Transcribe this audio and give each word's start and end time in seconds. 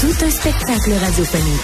Tout 0.00 0.24
un 0.24 0.30
spectacle 0.30 0.92
radiophonique. 0.94 1.60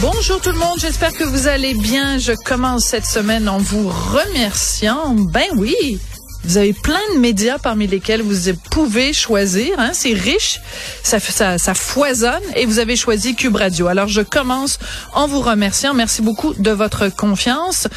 Bonjour 0.00 0.38
tout 0.42 0.50
le 0.50 0.58
monde, 0.58 0.78
j'espère 0.78 1.14
que 1.14 1.24
vous 1.24 1.46
allez 1.46 1.72
bien. 1.72 2.18
Je 2.18 2.32
commence 2.32 2.84
cette 2.84 3.06
semaine 3.06 3.48
en 3.48 3.56
vous 3.56 3.88
remerciant. 3.88 5.14
Ben 5.14 5.46
oui, 5.56 5.98
vous 6.44 6.56
avez 6.56 6.72
plein 6.72 7.00
de 7.14 7.18
médias 7.18 7.58
parmi 7.58 7.86
lesquels 7.86 8.22
vous 8.22 8.52
pouvez 8.70 9.12
choisir. 9.12 9.78
Hein? 9.78 9.90
C'est 9.92 10.14
riche, 10.14 10.60
ça, 11.02 11.20
ça, 11.20 11.58
ça 11.58 11.74
foisonne 11.74 12.40
et 12.56 12.64
vous 12.64 12.78
avez 12.78 12.96
choisi 12.96 13.34
Cube 13.34 13.56
Radio. 13.56 13.88
Alors 13.88 14.08
je 14.08 14.22
commence 14.22 14.78
en 15.12 15.26
vous 15.26 15.40
remerciant. 15.40 15.92
Merci 15.92 16.22
beaucoup 16.22 16.54
de 16.54 16.70
votre 16.70 17.08
confiance. 17.08 17.88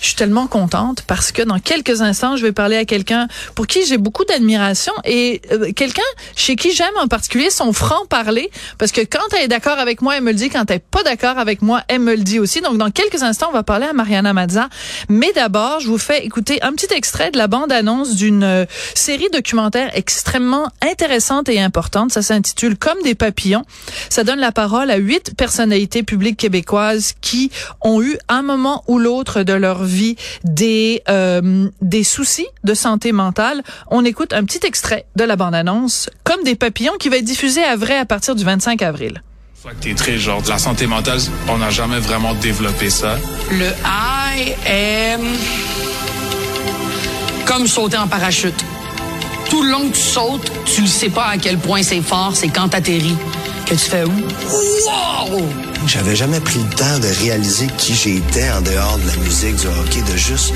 Je 0.00 0.06
suis 0.06 0.16
tellement 0.16 0.48
contente 0.48 1.02
parce 1.06 1.30
que 1.30 1.42
dans 1.42 1.60
quelques 1.60 2.02
instants, 2.02 2.36
je 2.36 2.42
vais 2.42 2.52
parler 2.52 2.76
à 2.76 2.84
quelqu'un 2.84 3.28
pour 3.54 3.66
qui 3.66 3.86
j'ai 3.86 3.98
beaucoup 3.98 4.24
d'admiration 4.24 4.92
et 5.04 5.40
euh, 5.52 5.72
quelqu'un 5.72 6.02
chez 6.34 6.56
qui 6.56 6.72
j'aime 6.72 6.96
en 6.96 7.06
particulier 7.06 7.50
son 7.50 7.72
franc-parler 7.72 8.50
parce 8.78 8.90
que 8.90 9.00
quand 9.02 9.20
elle 9.36 9.44
est 9.44 9.48
d'accord 9.48 9.78
avec 9.78 10.02
moi, 10.02 10.16
elle 10.16 10.24
me 10.24 10.32
le 10.32 10.38
dit. 10.38 10.50
Quand 10.50 10.68
elle 10.70 10.76
est 10.76 10.84
pas 10.90 11.04
d'accord 11.04 11.38
avec 11.38 11.62
moi, 11.62 11.82
elle 11.88 12.00
me 12.00 12.14
le 12.14 12.22
dit 12.22 12.40
aussi. 12.40 12.60
Donc 12.60 12.78
dans 12.78 12.90
quelques 12.90 13.22
instants, 13.22 13.48
on 13.50 13.54
va 13.54 13.62
parler 13.62 13.86
à 13.86 13.92
Mariana 13.92 14.32
Mazza. 14.32 14.68
Mais 15.08 15.32
d'abord, 15.34 15.80
je 15.80 15.86
vous 15.86 15.98
fais 15.98 16.24
écouter 16.24 16.60
un 16.62 16.72
petit 16.72 16.92
extrait 16.92 17.30
de 17.30 17.38
la 17.38 17.46
bande-annonce 17.46 17.91
d'une 18.00 18.42
euh, 18.42 18.64
série 18.94 19.28
documentaire 19.32 19.90
extrêmement 19.94 20.68
intéressante 20.80 21.48
et 21.48 21.60
importante. 21.60 22.12
Ça 22.12 22.22
s'intitule 22.22 22.76
Comme 22.76 23.00
des 23.02 23.14
papillons. 23.14 23.64
Ça 24.08 24.24
donne 24.24 24.38
la 24.38 24.52
parole 24.52 24.90
à 24.90 24.96
huit 24.96 25.34
personnalités 25.36 26.02
publiques 26.02 26.38
québécoises 26.38 27.14
qui 27.20 27.50
ont 27.80 28.02
eu 28.02 28.16
un 28.28 28.42
moment 28.42 28.82
ou 28.86 28.98
l'autre 28.98 29.42
de 29.42 29.52
leur 29.52 29.84
vie 29.84 30.16
des 30.44 31.02
euh, 31.08 31.68
des 31.80 32.04
soucis 32.04 32.46
de 32.64 32.74
santé 32.74 33.12
mentale. 33.12 33.62
On 33.90 34.04
écoute 34.04 34.32
un 34.32 34.44
petit 34.44 34.66
extrait 34.66 35.06
de 35.16 35.24
la 35.24 35.36
bande-annonce 35.36 36.10
Comme 36.24 36.42
des 36.44 36.54
papillons 36.54 36.96
qui 36.98 37.08
va 37.08 37.16
être 37.16 37.24
diffusé 37.24 37.62
à 37.62 37.76
vrai 37.76 37.96
à 37.96 38.06
partir 38.06 38.34
du 38.34 38.44
25 38.44 38.82
avril. 38.82 39.22
T'es 39.80 39.94
très 39.94 40.18
genre 40.18 40.42
de 40.42 40.48
la 40.48 40.58
santé 40.58 40.88
mentale, 40.88 41.20
on 41.48 41.58
n'a 41.58 41.70
jamais 41.70 42.00
vraiment 42.00 42.34
développé 42.34 42.90
ça. 42.90 43.16
Le 43.50 43.68
I 43.84 44.54
am 44.66 45.22
comme 47.46 47.66
sauter 47.66 47.96
en 47.96 48.08
parachute. 48.08 48.64
Tout 49.50 49.62
le 49.62 49.70
long 49.70 49.88
que 49.88 49.96
tu 49.96 50.02
sautes, 50.02 50.50
tu 50.64 50.82
ne 50.82 50.86
sais 50.86 51.08
pas 51.08 51.26
à 51.26 51.36
quel 51.36 51.58
point 51.58 51.82
c'est 51.82 52.00
fort, 52.00 52.32
c'est 52.34 52.48
quand 52.48 52.68
t'atterris 52.68 53.16
que 53.66 53.74
tu 53.74 53.80
fais 53.80 54.04
wow! 54.04 55.42
J'avais 55.86 56.14
jamais 56.14 56.40
pris 56.40 56.60
le 56.60 56.74
temps 56.74 56.98
de 57.00 57.08
réaliser 57.22 57.66
qui 57.76 57.94
j'étais 57.94 58.50
en 58.50 58.60
dehors 58.60 58.98
de 58.98 59.06
la 59.06 59.16
musique, 59.16 59.56
du 59.56 59.66
hockey, 59.66 60.00
de 60.10 60.16
juste 60.16 60.54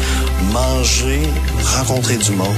manger, 0.52 1.22
rencontrer 1.76 2.16
du 2.16 2.30
monde, 2.30 2.56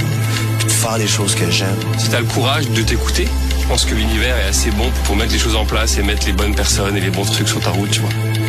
puis 0.59 0.67
de 0.67 0.71
faire 0.71 0.97
les 0.97 1.07
choses 1.07 1.35
que 1.35 1.49
j'aime. 1.49 1.75
Si 1.97 2.09
t'as 2.09 2.19
le 2.19 2.25
courage 2.25 2.69
de 2.69 2.81
t'écouter, 2.83 3.27
je 3.61 3.67
pense 3.67 3.85
que 3.85 3.95
l'univers 3.95 4.37
est 4.37 4.49
assez 4.49 4.71
bon 4.71 4.89
pour 5.05 5.15
mettre 5.15 5.33
les 5.33 5.39
choses 5.39 5.55
en 5.55 5.65
place 5.65 5.97
et 5.97 6.03
mettre 6.03 6.25
les 6.27 6.33
bonnes 6.33 6.55
personnes 6.55 6.95
et 6.95 7.01
les 7.01 7.09
bons 7.09 7.25
trucs 7.25 7.47
sur 7.47 7.59
ta 7.59 7.71
route, 7.71 7.91
tu 7.91 8.01
vois. 8.01 8.48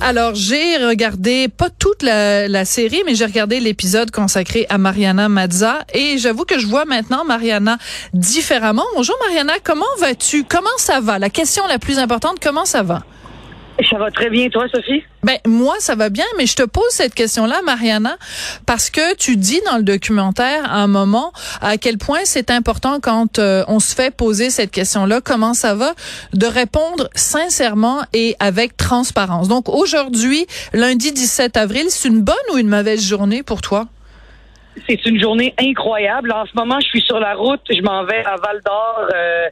Alors, 0.00 0.34
j'ai 0.34 0.76
regardé 0.76 1.48
pas 1.48 1.68
toute 1.70 2.02
la, 2.02 2.46
la 2.48 2.64
série, 2.64 3.02
mais 3.04 3.14
j'ai 3.14 3.24
regardé 3.24 3.58
l'épisode 3.58 4.10
consacré 4.10 4.66
à 4.68 4.78
Mariana 4.78 5.28
Mazza 5.28 5.84
et 5.92 6.18
j'avoue 6.18 6.44
que 6.44 6.58
je 6.58 6.66
vois 6.66 6.84
maintenant 6.84 7.24
Mariana 7.24 7.78
différemment. 8.14 8.84
Bonjour 8.94 9.16
Mariana, 9.26 9.54
comment 9.64 9.84
vas-tu? 9.98 10.44
Comment 10.44 10.68
ça 10.78 11.00
va? 11.00 11.18
La 11.18 11.30
question 11.30 11.66
la 11.66 11.78
plus 11.78 11.98
importante, 11.98 12.38
comment 12.40 12.64
ça 12.64 12.82
va? 12.82 13.02
Ça 13.90 13.98
va 13.98 14.10
très 14.10 14.28
bien, 14.28 14.48
toi, 14.48 14.66
Sophie? 14.68 15.02
Ben 15.22 15.38
moi 15.46 15.74
ça 15.78 15.94
va 15.94 16.10
bien, 16.10 16.24
mais 16.36 16.46
je 16.46 16.56
te 16.56 16.62
pose 16.62 16.90
cette 16.90 17.14
question-là, 17.14 17.62
Mariana, 17.64 18.16
parce 18.66 18.90
que 18.90 19.14
tu 19.16 19.36
dis 19.36 19.60
dans 19.70 19.76
le 19.76 19.82
documentaire 19.82 20.64
à 20.70 20.78
un 20.78 20.88
moment 20.88 21.32
à 21.60 21.78
quel 21.78 21.96
point 21.96 22.20
c'est 22.24 22.50
important 22.50 22.98
quand 23.00 23.38
euh, 23.38 23.64
on 23.68 23.80
se 23.80 23.94
fait 23.94 24.14
poser 24.14 24.50
cette 24.50 24.70
question-là, 24.70 25.20
comment 25.20 25.54
ça 25.54 25.74
va, 25.74 25.94
de 26.34 26.46
répondre 26.46 27.08
sincèrement 27.14 28.00
et 28.12 28.36
avec 28.40 28.76
transparence. 28.76 29.48
Donc 29.48 29.68
aujourd'hui, 29.68 30.46
lundi 30.72 31.12
17 31.12 31.56
avril, 31.56 31.86
c'est 31.88 32.08
une 32.08 32.20
bonne 32.20 32.34
ou 32.52 32.58
une 32.58 32.68
mauvaise 32.68 33.06
journée 33.06 33.42
pour 33.42 33.62
toi? 33.62 33.86
C'est 34.88 35.04
une 35.06 35.20
journée 35.20 35.54
incroyable. 35.58 36.32
En 36.32 36.46
ce 36.46 36.52
moment, 36.56 36.80
je 36.80 36.86
suis 36.86 37.02
sur 37.02 37.20
la 37.20 37.34
route, 37.34 37.60
je 37.70 37.82
m'en 37.82 38.04
vais 38.04 38.24
à 38.24 38.36
Val 38.36 38.60
d'Or. 38.64 39.06
Euh, 39.14 39.48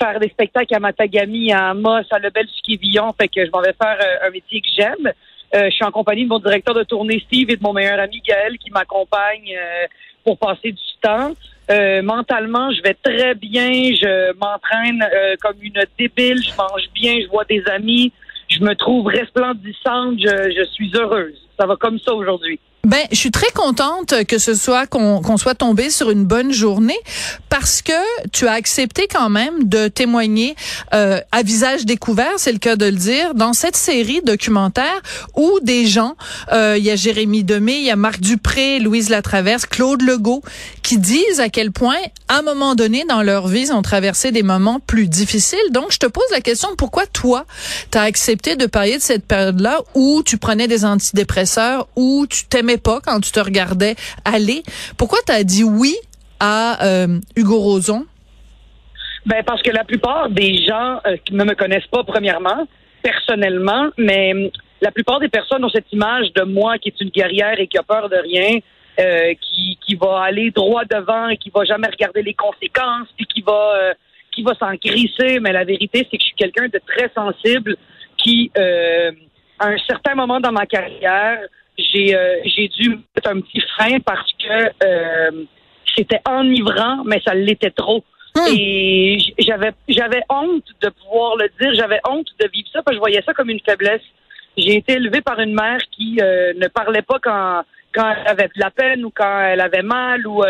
faire 0.00 0.18
des 0.18 0.28
spectacles 0.28 0.74
à 0.74 0.80
Matagami, 0.80 1.52
à 1.52 1.70
Amos, 1.70 2.02
à 2.10 2.18
Lebel 2.18 2.46
du 2.46 2.62
Quévillon. 2.62 3.12
Fait 3.20 3.28
que 3.28 3.44
je 3.44 3.50
m'en 3.50 3.60
vais 3.60 3.74
faire 3.80 3.98
euh, 4.00 4.26
un 4.26 4.30
métier 4.30 4.60
que 4.60 4.68
j'aime. 4.74 5.12
Euh, 5.54 5.64
je 5.66 5.70
suis 5.70 5.84
en 5.84 5.90
compagnie 5.90 6.24
de 6.24 6.28
mon 6.28 6.38
directeur 6.38 6.74
de 6.74 6.84
tournée 6.84 7.22
Steve 7.26 7.50
et 7.50 7.56
de 7.56 7.62
mon 7.62 7.72
meilleur 7.72 7.98
ami 7.98 8.22
Gaël 8.26 8.56
qui 8.58 8.70
m'accompagne 8.70 9.54
euh, 9.56 9.86
pour 10.24 10.38
passer 10.38 10.72
du 10.72 10.82
temps. 11.02 11.32
mentalement, 12.02 12.70
je 12.72 12.82
vais 12.82 12.94
très 12.94 13.34
bien. 13.34 13.70
Je 13.94 14.32
m'entraîne 14.34 15.04
comme 15.40 15.56
une 15.62 15.82
débile. 15.98 16.42
Je 16.42 16.54
mange 16.56 16.88
bien. 16.94 17.20
Je 17.22 17.28
vois 17.28 17.44
des 17.44 17.62
amis. 17.66 18.12
Je 18.48 18.60
me 18.60 18.74
trouve 18.74 19.06
resplendissante. 19.06 20.18
Je 20.18 20.64
suis 20.72 20.90
heureuse. 20.94 21.40
Ça 21.58 21.66
va 21.66 21.76
comme 21.76 21.98
ça 21.98 22.12
aujourd'hui. 22.14 22.60
Ben, 22.84 23.06
je 23.10 23.16
suis 23.16 23.30
très 23.30 23.50
contente 23.50 24.24
que 24.24 24.38
ce 24.38 24.54
soit 24.54 24.86
qu'on 24.86 25.36
soit 25.36 25.54
tombé 25.54 25.90
sur 25.90 26.10
une 26.10 26.24
bonne 26.24 26.50
journée 26.50 26.98
parce 27.50 27.82
que 27.82 27.92
tu 28.32 28.46
as 28.46 28.52
accepté 28.52 29.06
quand 29.06 29.28
même 29.28 29.64
de 29.64 29.88
témoigner 29.88 30.56
euh, 30.94 31.20
à 31.30 31.42
visage 31.42 31.84
découvert, 31.84 32.32
c'est 32.38 32.52
le 32.52 32.58
cas 32.58 32.76
de 32.76 32.86
le 32.86 32.92
dire, 32.92 33.34
dans 33.34 33.52
cette 33.52 33.76
série 33.76 34.22
documentaire 34.24 35.02
où 35.36 35.58
des 35.62 35.84
gens, 35.86 36.16
euh, 36.52 36.76
il 36.78 36.84
y 36.84 36.90
a 36.90 36.96
Jérémy 36.96 37.44
Demé, 37.44 37.74
il 37.74 37.84
y 37.84 37.90
a 37.90 37.96
Marc 37.96 38.20
Dupré, 38.20 38.78
Louise 38.78 39.10
Latraverse, 39.10 39.66
Claude 39.66 40.00
Legault, 40.00 40.42
qui 40.90 40.98
disent 40.98 41.38
à 41.38 41.48
quel 41.48 41.70
point, 41.70 42.02
à 42.26 42.40
un 42.40 42.42
moment 42.42 42.74
donné 42.74 43.04
dans 43.08 43.22
leur 43.22 43.46
vie, 43.46 43.60
ils 43.68 43.72
ont 43.72 43.80
traversé 43.80 44.32
des 44.32 44.42
moments 44.42 44.80
plus 44.80 45.06
difficiles. 45.06 45.70
Donc, 45.70 45.92
je 45.92 46.00
te 46.00 46.06
pose 46.06 46.24
la 46.32 46.40
question, 46.40 46.70
pourquoi 46.76 47.06
toi, 47.06 47.44
tu 47.92 47.96
as 47.96 48.02
accepté 48.02 48.56
de 48.56 48.66
parler 48.66 48.96
de 48.96 49.00
cette 49.00 49.24
période-là 49.24 49.78
où 49.94 50.24
tu 50.26 50.36
prenais 50.36 50.66
des 50.66 50.84
antidépresseurs, 50.84 51.86
où 51.94 52.26
tu 52.28 52.48
t'aimais 52.48 52.76
pas 52.76 52.98
quand 53.00 53.20
tu 53.20 53.30
te 53.30 53.38
regardais 53.38 53.94
aller? 54.24 54.64
Pourquoi 54.98 55.20
tu 55.24 55.30
as 55.30 55.44
dit 55.44 55.62
oui 55.62 55.94
à 56.40 56.84
euh, 56.84 57.20
Hugo 57.36 57.60
Roson? 57.60 58.04
Ben 59.26 59.44
parce 59.46 59.62
que 59.62 59.70
la 59.70 59.84
plupart 59.84 60.28
des 60.28 60.56
gens 60.66 60.98
euh, 61.06 61.16
qui 61.24 61.34
ne 61.34 61.44
me 61.44 61.54
connaissent 61.54 61.86
pas 61.92 62.02
premièrement, 62.02 62.66
personnellement, 63.00 63.90
mais 63.96 64.32
hum, 64.32 64.50
la 64.80 64.90
plupart 64.90 65.20
des 65.20 65.28
personnes 65.28 65.64
ont 65.64 65.70
cette 65.70 65.92
image 65.92 66.32
de 66.34 66.42
moi 66.42 66.78
qui 66.78 66.88
est 66.88 67.00
une 67.00 67.10
guerrière 67.10 67.60
et 67.60 67.68
qui 67.68 67.78
a 67.78 67.84
peur 67.84 68.08
de 68.08 68.16
rien, 68.16 68.58
euh, 69.00 69.34
qui, 69.40 69.78
qui 69.84 69.94
va 69.94 70.22
aller 70.22 70.50
droit 70.50 70.84
devant 70.84 71.28
et 71.28 71.36
qui 71.36 71.50
va 71.50 71.64
jamais 71.64 71.88
regarder 71.88 72.22
les 72.22 72.34
conséquences, 72.34 73.08
puis 73.16 73.26
qui 73.26 73.42
va 73.42 73.94
qui 74.32 74.42
va 74.42 74.54
s'en 74.54 74.76
crisser. 74.76 75.40
Mais 75.40 75.52
la 75.52 75.64
vérité, 75.64 76.06
c'est 76.10 76.16
que 76.16 76.22
je 76.22 76.26
suis 76.26 76.36
quelqu'un 76.36 76.68
de 76.68 76.80
très 76.86 77.10
sensible 77.14 77.76
qui, 78.16 78.52
à 79.60 79.68
un 79.68 79.78
certain 79.88 80.14
moment 80.14 80.40
dans 80.40 80.52
ma 80.52 80.66
carrière, 80.66 81.40
j'ai 81.78 82.14
euh, 82.14 82.36
j'ai 82.44 82.68
dû 82.68 82.90
mettre 82.90 83.30
un 83.30 83.40
petit 83.40 83.60
frein 83.74 83.98
parce 84.00 84.30
que 84.32 84.70
euh, 84.84 85.44
c'était 85.96 86.20
enivrant, 86.28 87.02
mais 87.04 87.20
ça 87.24 87.34
l'était 87.34 87.70
trop. 87.70 88.04
Hmm. 88.34 88.54
Et 88.54 89.18
j'avais 89.38 89.72
j'avais 89.88 90.22
honte 90.28 90.64
de 90.80 90.88
pouvoir 90.88 91.36
le 91.36 91.48
dire, 91.60 91.74
j'avais 91.74 92.00
honte 92.08 92.28
de 92.38 92.48
vivre 92.52 92.68
ça 92.72 92.82
parce 92.82 92.94
que 92.94 92.94
je 92.94 93.00
voyais 93.00 93.22
ça 93.24 93.34
comme 93.34 93.50
une 93.50 93.60
faiblesse. 93.60 94.02
J'ai 94.56 94.76
été 94.76 94.94
élevée 94.94 95.20
par 95.20 95.38
une 95.40 95.54
mère 95.54 95.80
qui 95.92 96.18
euh, 96.20 96.52
ne 96.54 96.68
parlait 96.68 97.02
pas 97.02 97.18
quand 97.22 97.62
quand 97.94 98.10
elle 98.10 98.28
avait 98.28 98.48
de 98.48 98.60
la 98.60 98.70
peine 98.70 99.04
ou 99.04 99.10
quand 99.10 99.40
elle 99.40 99.60
avait 99.60 99.82
mal 99.82 100.26
ou 100.26 100.42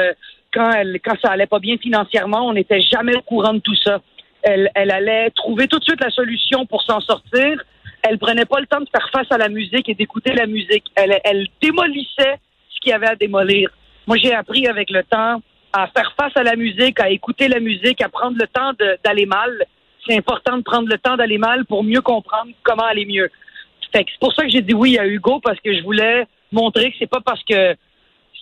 quand 0.53 0.71
elle 0.73 1.01
quand 1.05 1.17
ça 1.23 1.33
allait 1.33 1.47
pas 1.47 1.59
bien 1.59 1.77
financièrement, 1.79 2.47
on 2.49 2.53
n'était 2.53 2.81
jamais 2.81 3.17
au 3.17 3.23
courant 3.23 3.55
de 3.55 3.61
tout 3.61 3.77
ça. 3.77 4.01
Elle, 4.43 4.71
elle 4.75 4.91
allait 4.91 5.31
trouver 5.31 5.69
tout 5.69 5.79
de 5.79 5.85
suite 5.85 6.01
la 6.01 6.11
solution 6.11 6.65
pour 6.67 6.83
s'en 6.83 7.01
sortir 7.01 7.63
elle 8.03 8.19
prenait 8.19 8.45
pas 8.45 8.61
le 8.61 8.67
temps 8.67 8.81
de 8.81 8.89
faire 8.89 9.09
face 9.13 9.31
à 9.31 9.39
la 9.39 9.49
musique 9.49 9.89
et 9.89 9.95
d'écouter 9.95 10.33
la 10.33 10.47
musique. 10.47 10.85
Elle, 10.95 11.19
elle 11.25 11.47
démolissait 11.61 12.39
ce 12.71 12.81
qu'il 12.81 12.91
y 12.91 12.93
avait 12.93 13.09
à 13.09 13.17
démolir. 13.17 13.71
Moi, 14.07 14.17
j'ai 14.17 14.35
appris 14.35 14.67
avec 14.67 14.91
le 14.91 15.03
temps 15.05 15.43
à 15.73 15.87
faire 15.89 16.13
face 16.19 16.37
à 16.37 16.43
la 16.43 16.57
musique, 16.57 16.99
à 17.01 17.11
écouter 17.11 17.49
la 17.49 17.61
musique, 17.61 18.01
à 18.01 18.09
prendre 18.09 18.37
le 18.39 18.47
temps 18.47 18.73
d'aller 19.05 19.27
mal. 19.27 19.65
C'est 20.07 20.17
important 20.17 20.57
de 20.57 20.63
prendre 20.63 20.89
le 20.89 20.99
temps 20.99 21.17
d'aller 21.17 21.39
mal 21.39 21.65
pour 21.67 21.85
mieux 21.85 22.01
comprendre 22.01 22.51
comment 22.63 22.85
aller 22.85 23.07
mieux. 23.07 23.31
c'est 23.93 24.07
pour 24.19 24.33
ça 24.35 24.45
que 24.45 24.51
j'ai 24.51 24.63
dit 24.63 24.75
oui 24.75 24.99
à 24.99 25.07
Hugo 25.07 25.41
parce 25.41 25.61
que 25.61 25.75
je 25.75 25.83
voulais 25.83 26.27
montrer 26.53 26.91
que 26.91 26.97
c'est 26.99 27.11
pas 27.11 27.21
parce 27.25 27.43
que 27.45 27.77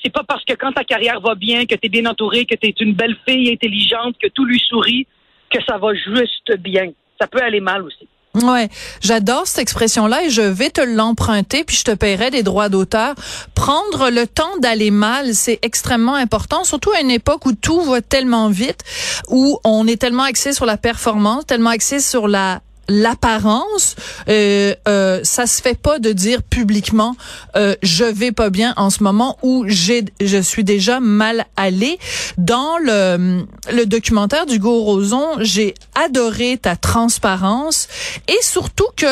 c'est 0.03 0.13
pas 0.13 0.23
parce 0.27 0.45
que 0.45 0.55
quand 0.55 0.73
ta 0.73 0.85
carrière 0.85 1.21
va 1.21 1.35
bien, 1.35 1.67
que 1.67 1.75
tu 1.75 1.87
es 1.87 1.89
bien 1.89 2.07
entouré, 2.07 2.47
que 2.47 2.55
tu 2.55 2.69
es 2.69 2.75
une 2.81 2.95
belle 2.95 3.17
fille 3.29 3.51
intelligente, 3.51 4.17
que 4.23 4.29
tout 4.29 4.45
lui 4.45 4.61
sourit, 4.69 5.07
que 5.51 5.59
ça 5.67 5.79
va 5.79 5.93
juste 5.95 6.57
bien. 6.59 6.93
Ça 7.21 7.27
peut 7.27 7.43
aller 7.43 7.61
mal 7.61 7.83
aussi. 7.83 8.07
Ouais, 8.35 8.69
j'adore 9.01 9.47
cette 9.47 9.61
expression-là 9.61 10.25
et 10.25 10.31
je 10.31 10.43
vais 10.43 10.71
te 10.71 10.81
l'emprunter 10.81 11.65
puis 11.65 11.77
je 11.77 11.85
te 11.85 11.95
paierai 11.95 12.31
des 12.31 12.43
droits 12.43 12.69
d'auteur. 12.69 13.15
Prendre 13.55 14.11
le 14.11 14.27
temps 14.27 14.57
d'aller 14.61 14.91
mal, 14.91 15.35
c'est 15.35 15.59
extrêmement 15.63 16.15
important, 16.15 16.63
surtout 16.63 16.93
à 16.93 17.01
une 17.01 17.11
époque 17.11 17.47
où 17.47 17.53
tout 17.53 17.81
va 17.81 18.01
tellement 18.01 18.49
vite, 18.49 18.85
où 19.29 19.59
on 19.65 19.87
est 19.87 20.01
tellement 20.01 20.25
axé 20.25 20.53
sur 20.53 20.67
la 20.67 20.77
performance, 20.77 21.47
tellement 21.47 21.71
axé 21.71 22.01
sur 22.01 22.29
la 22.29 22.61
l'apparence, 22.89 23.97
euh, 24.29 24.75
euh, 24.89 25.21
ça 25.23 25.47
se 25.47 25.61
fait 25.61 25.79
pas 25.79 25.99
de 25.99 26.13
dire 26.13 26.43
publiquement 26.43 27.17
euh, 27.57 27.75
je 27.83 28.05
vais 28.05 28.33
pas 28.33 28.51
bien 28.51 28.73
en 28.77 28.91
ce 28.91 29.03
moment 29.03 29.39
ou 29.43 29.65
j'ai 29.67 30.05
je 30.21 30.39
suis 30.39 30.65
déjà 30.65 31.01
mal 31.01 31.47
allé. 31.57 31.99
Dans 32.39 32.79
le 32.79 33.45
le 33.71 33.85
documentaire 33.85 34.47
du 34.47 34.59
Roson, 34.63 35.27
j'ai 35.41 35.75
adoré 35.95 36.59
ta 36.61 36.77
transparence 36.77 37.89
et 38.29 38.43
surtout 38.43 38.89
que 38.97 39.07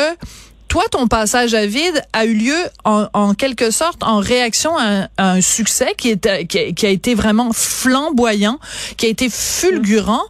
toi, 0.77 0.85
ton 0.91 1.07
passage 1.07 1.55
à 1.55 1.65
vide 1.65 2.03
a 2.13 2.27
eu 2.27 2.35
lieu 2.35 2.63
en, 2.85 3.33
quelque 3.33 3.71
sorte 3.71 4.03
en 4.03 4.19
réaction 4.19 4.73
à 4.77 5.09
un, 5.17 5.41
succès 5.41 5.95
qui, 5.97 6.13
a, 6.29 6.91
été 6.91 7.15
vraiment 7.15 7.55
flamboyant, 7.55 8.59
qui 8.99 9.07
a 9.07 9.09
été 9.09 9.31
fulgurant. 9.31 10.21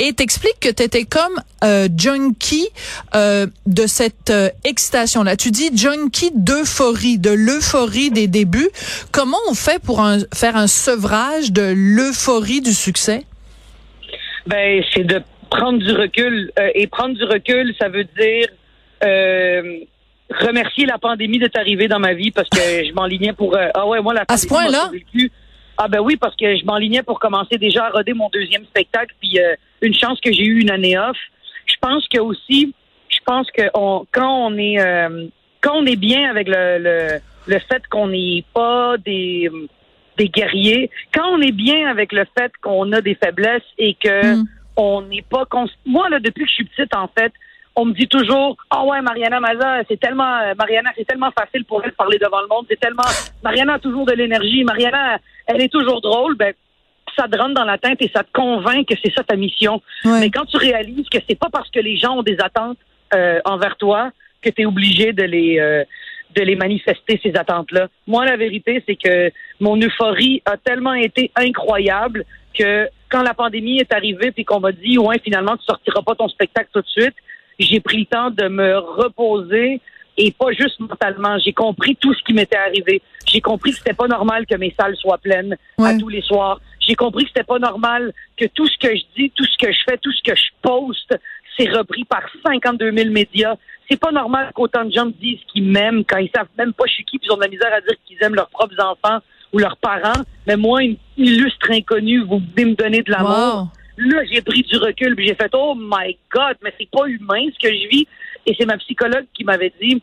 Et 0.00 0.12
t'expliques 0.12 0.58
que 0.60 0.70
tu 0.70 0.82
étais 0.82 1.04
comme 1.04 1.40
euh, 1.62 1.86
junkie 1.96 2.68
euh, 3.14 3.46
de 3.66 3.86
cette 3.86 4.30
euh, 4.30 4.48
excitation-là. 4.64 5.36
Tu 5.36 5.52
dis 5.52 5.70
junkie 5.72 6.32
d'euphorie, 6.34 7.18
de 7.20 7.30
l'euphorie 7.30 8.10
des 8.10 8.26
débuts. 8.26 8.70
Comment 9.12 9.38
on 9.48 9.54
fait 9.54 9.80
pour 9.80 10.04
faire 10.34 10.56
un 10.56 10.66
sevrage 10.66 11.52
de 11.52 11.72
l'euphorie 11.76 12.60
du 12.60 12.72
succès? 12.72 13.22
Ben, 14.48 14.82
c'est 14.92 15.04
de 15.04 15.22
prendre 15.48 15.78
du 15.78 15.92
recul. 15.92 16.50
Euh, 16.58 16.70
et 16.74 16.88
prendre 16.88 17.14
du 17.14 17.22
recul, 17.22 17.72
ça 17.78 17.88
veut 17.88 18.08
dire 18.18 18.48
euh, 19.06 19.78
remercier 20.30 20.86
la 20.86 20.98
pandémie 20.98 21.38
d'être 21.38 21.58
arrivée 21.58 21.88
dans 21.88 21.98
ma 21.98 22.14
vie 22.14 22.30
parce 22.30 22.48
que 22.48 22.58
je 22.58 22.92
m'enlignais 22.92 23.32
pour 23.32 23.56
euh, 23.56 23.68
ah 23.74 23.86
ouais 23.86 24.00
moi 24.00 24.14
la 24.14 24.24
à 24.28 24.36
ce 24.36 24.46
point-là? 24.46 24.90
ah 25.78 25.88
ben 25.88 26.00
oui 26.00 26.16
parce 26.16 26.34
que 26.36 26.56
je 26.56 26.64
m'enlignais 26.64 27.02
pour 27.02 27.20
commencer 27.20 27.58
déjà 27.58 27.86
à 27.86 27.90
roder 27.90 28.14
mon 28.14 28.28
deuxième 28.30 28.64
spectacle 28.64 29.14
puis 29.20 29.38
euh, 29.38 29.54
une 29.82 29.94
chance 29.94 30.18
que 30.20 30.32
j'ai 30.32 30.44
eu 30.44 30.60
une 30.60 30.70
année 30.70 30.98
off. 30.98 31.16
Je 31.66 31.76
pense 31.80 32.06
que 32.08 32.18
aussi 32.18 32.74
je 33.08 33.18
pense 33.24 33.50
que 33.50 33.62
on, 33.74 34.06
quand 34.12 34.46
on 34.46 34.58
est 34.58 34.78
quand 35.60 35.76
on 35.76 35.86
est 35.86 35.96
bien 35.96 36.28
avec 36.28 36.48
le 36.48 36.78
le, 36.78 37.20
le 37.46 37.58
fait 37.60 37.86
qu'on 37.88 38.08
n'est 38.08 38.44
pas 38.52 38.96
des 38.98 39.50
des 40.18 40.28
guerriers 40.28 40.90
quand 41.14 41.28
on 41.30 41.40
est 41.40 41.52
bien 41.52 41.88
avec 41.88 42.12
le 42.12 42.24
fait 42.36 42.52
qu'on 42.62 42.90
a 42.92 43.00
des 43.00 43.14
faiblesses 43.14 43.62
et 43.78 43.94
que 43.94 44.36
mm. 44.36 44.44
on 44.76 45.02
n'est 45.02 45.24
pas 45.28 45.44
moi 45.84 46.08
là 46.08 46.18
depuis 46.20 46.44
que 46.44 46.50
je 46.50 46.54
suis 46.54 46.64
petite 46.64 46.94
en 46.94 47.08
fait 47.08 47.32
on 47.76 47.84
me 47.84 47.92
dit 47.92 48.08
toujours 48.08 48.56
Ah 48.70 48.82
oh 48.82 48.90
ouais, 48.90 49.02
Mariana 49.02 49.38
Maza, 49.38 49.82
c'est 49.88 50.00
tellement 50.00 50.38
euh, 50.38 50.54
Mariana, 50.58 50.90
c'est 50.96 51.06
tellement 51.06 51.30
facile 51.38 51.64
pour 51.64 51.82
elle 51.84 51.90
de 51.90 51.94
parler 51.94 52.18
devant 52.18 52.40
le 52.40 52.48
monde, 52.48 52.66
c'est 52.68 52.80
tellement 52.80 53.04
Mariana 53.44 53.74
a 53.74 53.78
toujours 53.78 54.06
de 54.06 54.12
l'énergie, 54.12 54.64
Mariana, 54.64 55.18
elle 55.46 55.60
est 55.60 55.72
toujours 55.72 56.00
drôle, 56.00 56.36
ben 56.36 56.52
ça 57.16 57.28
te 57.28 57.38
rentre 57.38 57.54
dans 57.54 57.64
la 57.64 57.78
tête 57.78 57.98
et 58.00 58.10
ça 58.14 58.24
te 58.24 58.32
convainc 58.32 58.86
que 58.86 58.94
c'est 59.02 59.12
ça 59.14 59.22
ta 59.22 59.36
mission. 59.36 59.80
Mais 60.04 60.28
quand 60.30 60.44
tu 60.44 60.56
réalises 60.56 61.08
que 61.08 61.18
c'est 61.28 61.38
pas 61.38 61.48
parce 61.50 61.70
que 61.70 61.80
les 61.80 61.96
gens 61.96 62.18
ont 62.18 62.22
des 62.22 62.36
attentes 62.40 62.78
euh, 63.14 63.40
envers 63.44 63.76
toi 63.76 64.10
que 64.42 64.50
tu 64.50 64.62
es 64.62 64.66
obligé 64.66 65.12
de 65.12 65.22
les 65.22 65.58
euh, 65.58 65.84
de 66.34 66.42
les 66.42 66.56
manifester 66.56 67.18
ces 67.22 67.34
attentes-là. 67.34 67.88
Moi, 68.06 68.26
la 68.26 68.36
vérité, 68.36 68.82
c'est 68.86 68.96
que 68.96 69.32
mon 69.58 69.80
euphorie 69.80 70.42
a 70.44 70.58
tellement 70.58 70.92
été 70.92 71.30
incroyable 71.34 72.24
que 72.52 72.88
quand 73.08 73.22
la 73.22 73.32
pandémie 73.32 73.78
est 73.78 73.92
arrivée 73.92 74.32
puis 74.32 74.44
qu'on 74.44 74.60
m'a 74.60 74.72
dit 74.72 74.98
ouais 74.98 75.18
finalement 75.22 75.56
tu 75.56 75.64
sortiras 75.64 76.02
pas 76.02 76.14
ton 76.14 76.28
spectacle 76.28 76.68
tout 76.72 76.80
de 76.80 76.88
suite, 76.88 77.14
j'ai 77.58 77.80
pris 77.80 77.98
le 77.98 78.06
temps 78.06 78.30
de 78.30 78.48
me 78.48 78.78
reposer 78.78 79.80
et 80.18 80.30
pas 80.32 80.52
juste 80.52 80.80
mentalement. 80.80 81.38
J'ai 81.38 81.52
compris 81.52 81.96
tout 81.96 82.14
ce 82.14 82.22
qui 82.22 82.32
m'était 82.32 82.56
arrivé. 82.56 83.02
J'ai 83.26 83.40
compris 83.40 83.72
que 83.72 83.78
c'était 83.78 83.92
pas 83.92 84.08
normal 84.08 84.46
que 84.46 84.56
mes 84.56 84.74
salles 84.78 84.96
soient 84.96 85.18
pleines 85.18 85.56
à 85.78 85.96
tous 85.98 86.08
les 86.08 86.22
soirs. 86.22 86.60
J'ai 86.80 86.94
compris 86.94 87.24
que 87.24 87.30
c'était 87.34 87.44
pas 87.44 87.58
normal 87.58 88.12
que 88.36 88.46
tout 88.46 88.66
ce 88.66 88.78
que 88.78 88.94
je 88.94 89.02
dis, 89.16 89.30
tout 89.34 89.44
ce 89.44 89.58
que 89.58 89.72
je 89.72 89.78
fais, 89.88 89.98
tout 89.98 90.12
ce 90.12 90.22
que 90.22 90.36
je 90.36 90.44
poste, 90.62 91.18
c'est 91.58 91.68
repris 91.70 92.04
par 92.04 92.22
52 92.46 92.92
000 92.92 93.10
médias. 93.10 93.56
C'est 93.90 93.98
pas 93.98 94.12
normal 94.12 94.50
qu'autant 94.54 94.84
de 94.84 94.92
gens 94.92 95.06
me 95.06 95.12
disent 95.12 95.40
qu'ils 95.52 95.64
m'aiment 95.64 96.04
quand 96.04 96.18
ils 96.18 96.30
savent 96.34 96.48
même 96.58 96.72
pas 96.72 96.84
je 96.86 96.94
suis 96.94 97.04
qui, 97.04 97.18
puis 97.18 97.28
ils 97.28 97.32
ont 97.32 97.36
de 97.36 97.42
la 97.42 97.48
misère 97.48 97.72
à 97.72 97.80
dire 97.80 97.96
qu'ils 98.04 98.22
aiment 98.22 98.34
leurs 98.34 98.48
propres 98.50 98.76
enfants 98.80 99.18
ou 99.52 99.58
leurs 99.58 99.76
parents. 99.76 100.22
Mais 100.46 100.56
moi, 100.56 100.82
une 100.82 100.96
illustre 101.16 101.70
inconnue, 101.70 102.22
vous 102.22 102.40
venez 102.54 102.70
me 102.70 102.74
donner 102.74 103.02
de 103.02 103.10
l'amour. 103.10 103.68
Là, 103.96 104.22
j'ai 104.30 104.42
pris 104.42 104.62
du 104.62 104.76
recul, 104.76 105.16
puis 105.16 105.26
j'ai 105.26 105.34
fait 105.34 105.50
Oh 105.54 105.74
my 105.76 106.16
God, 106.30 106.56
mais 106.62 106.72
c'est 106.78 106.90
pas 106.90 107.06
humain 107.06 107.46
ce 107.54 107.68
que 107.68 107.74
je 107.74 107.88
vis. 107.88 108.06
Et 108.46 108.54
c'est 108.58 108.66
ma 108.66 108.76
psychologue 108.78 109.26
qui 109.34 109.44
m'avait 109.44 109.72
dit 109.80 110.02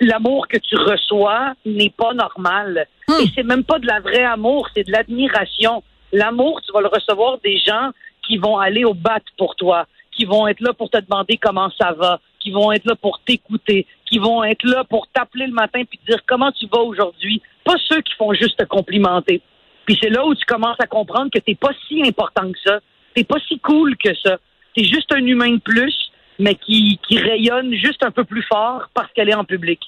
L'amour 0.00 0.48
que 0.48 0.56
tu 0.56 0.74
reçois 0.76 1.52
n'est 1.66 1.90
pas 1.90 2.14
normal. 2.14 2.86
Hmm. 3.08 3.22
Et 3.22 3.26
c'est 3.34 3.42
même 3.42 3.64
pas 3.64 3.78
de 3.78 3.86
la 3.86 4.00
vraie 4.00 4.24
amour, 4.24 4.68
c'est 4.74 4.86
de 4.86 4.92
l'admiration. 4.92 5.82
L'amour, 6.12 6.62
tu 6.62 6.72
vas 6.72 6.80
le 6.80 6.88
recevoir 6.88 7.38
des 7.44 7.58
gens 7.58 7.90
qui 8.26 8.38
vont 8.38 8.58
aller 8.58 8.84
au 8.84 8.94
bat 8.94 9.20
pour 9.36 9.54
toi, 9.54 9.86
qui 10.12 10.24
vont 10.24 10.48
être 10.48 10.60
là 10.60 10.72
pour 10.72 10.88
te 10.88 10.98
demander 10.98 11.36
comment 11.36 11.70
ça 11.78 11.92
va, 11.92 12.20
qui 12.40 12.50
vont 12.50 12.72
être 12.72 12.86
là 12.86 12.94
pour 12.96 13.20
t'écouter, 13.20 13.86
qui 14.06 14.18
vont 14.18 14.42
être 14.44 14.64
là 14.64 14.84
pour 14.84 15.08
t'appeler 15.08 15.46
le 15.46 15.52
matin 15.52 15.82
puis 15.84 15.98
te 15.98 16.10
dire 16.10 16.22
comment 16.26 16.52
tu 16.52 16.66
vas 16.72 16.80
aujourd'hui. 16.80 17.42
Pas 17.64 17.74
ceux 17.88 18.00
qui 18.00 18.14
font 18.14 18.32
juste 18.32 18.58
te 18.58 18.64
complimenter. 18.64 19.42
Puis 19.84 19.98
c'est 20.02 20.10
là 20.10 20.24
où 20.24 20.34
tu 20.34 20.44
commences 20.46 20.80
à 20.80 20.86
comprendre 20.86 21.30
que 21.30 21.38
t'es 21.38 21.54
pas 21.54 21.72
si 21.86 22.02
important 22.06 22.50
que 22.50 22.58
ça 22.64 22.80
c'est 23.16 23.24
pas 23.24 23.38
si 23.48 23.58
cool 23.60 23.96
que 23.96 24.14
ça. 24.14 24.38
C'est 24.76 24.84
juste 24.84 25.10
un 25.12 25.24
humain 25.24 25.52
de 25.52 25.60
plus, 25.60 26.10
mais 26.38 26.54
qui, 26.54 27.00
qui 27.08 27.18
rayonne 27.18 27.72
juste 27.74 28.04
un 28.04 28.10
peu 28.10 28.24
plus 28.24 28.42
fort 28.42 28.88
parce 28.94 29.10
qu'elle 29.12 29.30
est 29.30 29.34
en 29.34 29.44
public. 29.44 29.80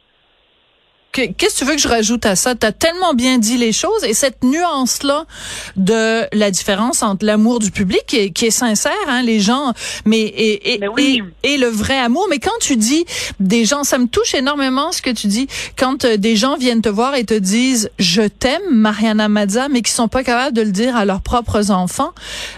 Qu'est-ce 1.13 1.55
que 1.55 1.59
tu 1.59 1.65
veux 1.65 1.75
que 1.75 1.81
je 1.81 1.89
rajoute 1.89 2.27
à 2.27 2.37
ça? 2.37 2.55
Tu 2.55 2.67
as 2.67 2.73
tellement 2.73 3.15
bien 3.15 3.39
dit 3.39 3.57
les 3.57 3.73
choses 3.73 4.05
et 4.05 4.15
cette 4.15 4.45
nuance-là 4.45 5.25
de 5.77 6.27
la 6.37 6.51
différence 6.51 7.03
entre 7.03 7.25
l'amour 7.25 7.59
du 7.59 7.71
public 7.71 8.03
qui 8.07 8.17
est, 8.19 8.31
qui 8.31 8.47
est 8.47 8.51
sincère, 8.51 8.93
hein, 9.09 9.23
les 9.23 9.41
gens, 9.41 9.73
mais 10.05 10.21
et, 10.21 10.75
et, 10.75 11.23
et, 11.43 11.59
le 11.59 11.67
vrai 11.67 11.99
amour. 11.99 12.27
Mais 12.31 12.39
quand 12.39 12.57
tu 12.61 12.77
dis 12.77 13.05
des 13.41 13.65
gens, 13.65 13.85
ça 13.85 13.99
me 13.99 14.07
touche 14.07 14.35
énormément 14.35 14.93
ce 14.93 15.03
que 15.03 15.11
tu 15.11 15.27
dis. 15.27 15.49
Quand 15.77 16.05
euh, 16.05 16.19
des 16.19 16.37
gens 16.37 16.57
viennent 16.57 16.83
te 16.83 16.89
voir 16.89 17.15
et 17.15 17.25
te 17.25 17.35
disent 17.35 17.91
je 17.99 18.23
t'aime, 18.23 18.71
Mariana 18.71 19.29
Mazza, 19.29 19.69
mais 19.69 19.83
qui 19.83 19.91
sont 19.91 20.09
pas 20.09 20.23
capables 20.23 20.57
de 20.57 20.63
le 20.63 20.73
dire 20.73 20.95
à 20.95 21.05
leurs 21.05 21.23
propres 21.23 21.71
enfants, 21.71 22.13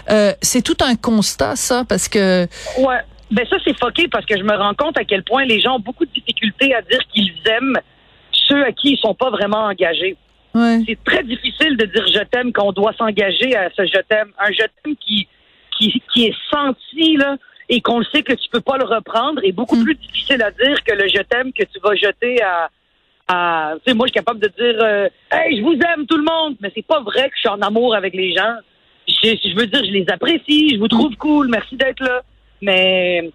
euh, 0.09 0.33
c'est 0.41 0.61
tout 0.61 0.77
un 0.81 0.95
constat 0.95 1.55
ça, 1.55 1.83
parce 1.87 2.07
que 2.07 2.47
ouais. 2.77 2.97
Ben 3.31 3.47
ça 3.49 3.55
c'est 3.63 3.77
foqué 3.79 4.09
parce 4.09 4.25
que 4.25 4.37
je 4.37 4.43
me 4.43 4.53
rends 4.53 4.73
compte 4.73 4.97
à 4.97 5.05
quel 5.05 5.23
point 5.23 5.45
les 5.45 5.61
gens 5.61 5.77
ont 5.77 5.79
beaucoup 5.79 6.05
de 6.05 6.11
difficultés 6.11 6.75
à 6.75 6.81
dire 6.81 6.99
qu'ils 7.13 7.31
aiment 7.45 7.79
ceux 8.51 8.63
à 8.65 8.71
qui 8.71 8.93
ils 8.93 8.97
sont 8.97 9.15
pas 9.15 9.29
vraiment 9.29 9.65
engagés. 9.65 10.17
C'est 10.53 11.01
très 11.05 11.23
difficile 11.23 11.77
de 11.77 11.85
dire 11.85 12.05
je 12.07 12.23
t'aime 12.25 12.51
qu'on 12.51 12.73
doit 12.73 12.93
s'engager 12.97 13.55
à 13.55 13.69
ce 13.69 13.85
je 13.85 14.01
t'aime. 14.09 14.31
Un 14.37 14.51
je 14.51 14.65
t'aime 14.83 14.95
qui, 14.97 15.27
qui, 15.77 16.03
qui 16.13 16.25
est 16.25 16.35
senti 16.51 17.15
là, 17.15 17.37
et 17.69 17.79
qu'on 17.79 17.99
le 17.99 18.05
sait 18.13 18.21
que 18.21 18.33
tu 18.33 18.49
peux 18.51 18.59
pas 18.59 18.77
le 18.77 18.83
reprendre 18.83 19.41
est 19.43 19.53
beaucoup 19.53 19.77
mm. 19.77 19.83
plus 19.83 19.95
difficile 19.95 20.43
à 20.43 20.51
dire 20.51 20.83
que 20.83 20.93
le 20.93 21.07
je 21.07 21.21
t'aime 21.23 21.53
que 21.53 21.63
tu 21.63 21.79
vas 21.81 21.95
jeter 21.95 22.41
à, 22.43 22.69
à 23.29 23.75
tu 23.77 23.89
sais 23.89 23.95
moi 23.95 24.07
je 24.07 24.11
suis 24.11 24.19
capable 24.19 24.41
de 24.41 24.49
dire 24.49 24.83
euh, 24.83 25.09
hey 25.31 25.57
je 25.57 25.63
vous 25.63 25.73
aime 25.73 26.05
tout 26.05 26.17
le 26.17 26.23
monde 26.23 26.57
mais 26.59 26.69
c'est 26.75 26.85
pas 26.85 26.99
vrai 26.99 27.29
que 27.29 27.35
je 27.35 27.39
suis 27.39 27.49
en 27.49 27.61
amour 27.61 27.95
avec 27.95 28.13
les 28.13 28.35
gens 28.35 28.55
je, 29.07 29.29
je 29.41 29.55
veux 29.55 29.67
dire 29.67 29.85
je 29.85 29.91
les 29.91 30.05
apprécie 30.09 30.75
je 30.75 30.79
vous 30.79 30.89
trouve 30.89 31.15
cool 31.15 31.47
merci 31.47 31.77
d'être 31.77 32.01
là 32.03 32.21
mais 32.61 33.31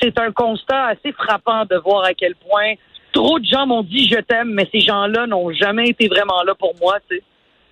c'est 0.00 0.18
un 0.18 0.32
constat 0.32 0.86
assez 0.86 1.12
frappant 1.12 1.66
de 1.66 1.76
voir 1.76 2.04
à 2.04 2.14
quel 2.14 2.34
point 2.36 2.72
trop 3.14 3.38
de 3.38 3.44
gens 3.46 3.66
m'ont 3.66 3.82
dit 3.82 4.08
je 4.08 4.20
t'aime, 4.20 4.52
mais 4.52 4.68
ces 4.70 4.80
gens-là 4.80 5.26
n'ont 5.26 5.50
jamais 5.52 5.88
été 5.88 6.08
vraiment 6.08 6.42
là 6.42 6.54
pour 6.54 6.74
moi. 6.80 6.98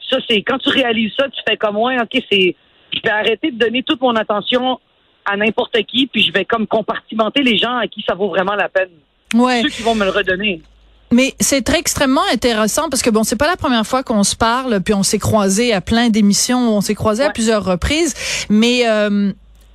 Ça, 0.08 0.16
c'est 0.28 0.42
quand 0.42 0.58
tu 0.58 0.70
réalises 0.70 1.12
ça, 1.18 1.28
tu 1.28 1.40
fais 1.46 1.56
comme 1.56 1.74
moi, 1.74 1.92
ok, 2.00 2.22
c'est 2.30 2.56
je 2.94 3.00
vais 3.02 3.10
arrêter 3.10 3.50
de 3.50 3.58
donner 3.58 3.82
toute 3.82 4.00
mon 4.00 4.14
attention 4.16 4.78
à 5.24 5.36
n'importe 5.36 5.76
qui, 5.84 6.06
puis 6.06 6.22
je 6.22 6.32
vais 6.32 6.44
comme 6.44 6.66
compartimenter 6.66 7.42
les 7.42 7.56
gens 7.56 7.76
à 7.76 7.86
qui 7.86 8.04
ça 8.06 8.14
vaut 8.14 8.28
vraiment 8.28 8.54
la 8.54 8.68
peine. 8.68 8.90
Ouais. 9.34 9.62
Ceux 9.62 9.68
qui 9.68 9.82
vont 9.82 9.94
me 9.94 10.04
le 10.04 10.10
redonner. 10.10 10.62
Mais 11.10 11.34
c'est 11.40 11.62
très 11.62 11.78
extrêmement 11.78 12.22
intéressant 12.32 12.88
parce 12.88 13.02
que 13.02 13.10
bon, 13.10 13.22
c'est 13.22 13.36
pas 13.36 13.46
la 13.46 13.56
première 13.56 13.86
fois 13.86 14.02
qu'on 14.02 14.24
se 14.24 14.34
parle, 14.34 14.80
puis 14.80 14.94
on 14.94 15.02
s'est 15.02 15.18
croisé 15.18 15.72
à 15.74 15.80
plein 15.80 16.08
d'émissions, 16.08 16.74
on 16.74 16.80
s'est 16.80 16.94
croisé 16.94 17.22
à 17.22 17.30
plusieurs 17.30 17.64
reprises, 17.64 18.46
mais 18.48 18.88
euh, 18.88 19.32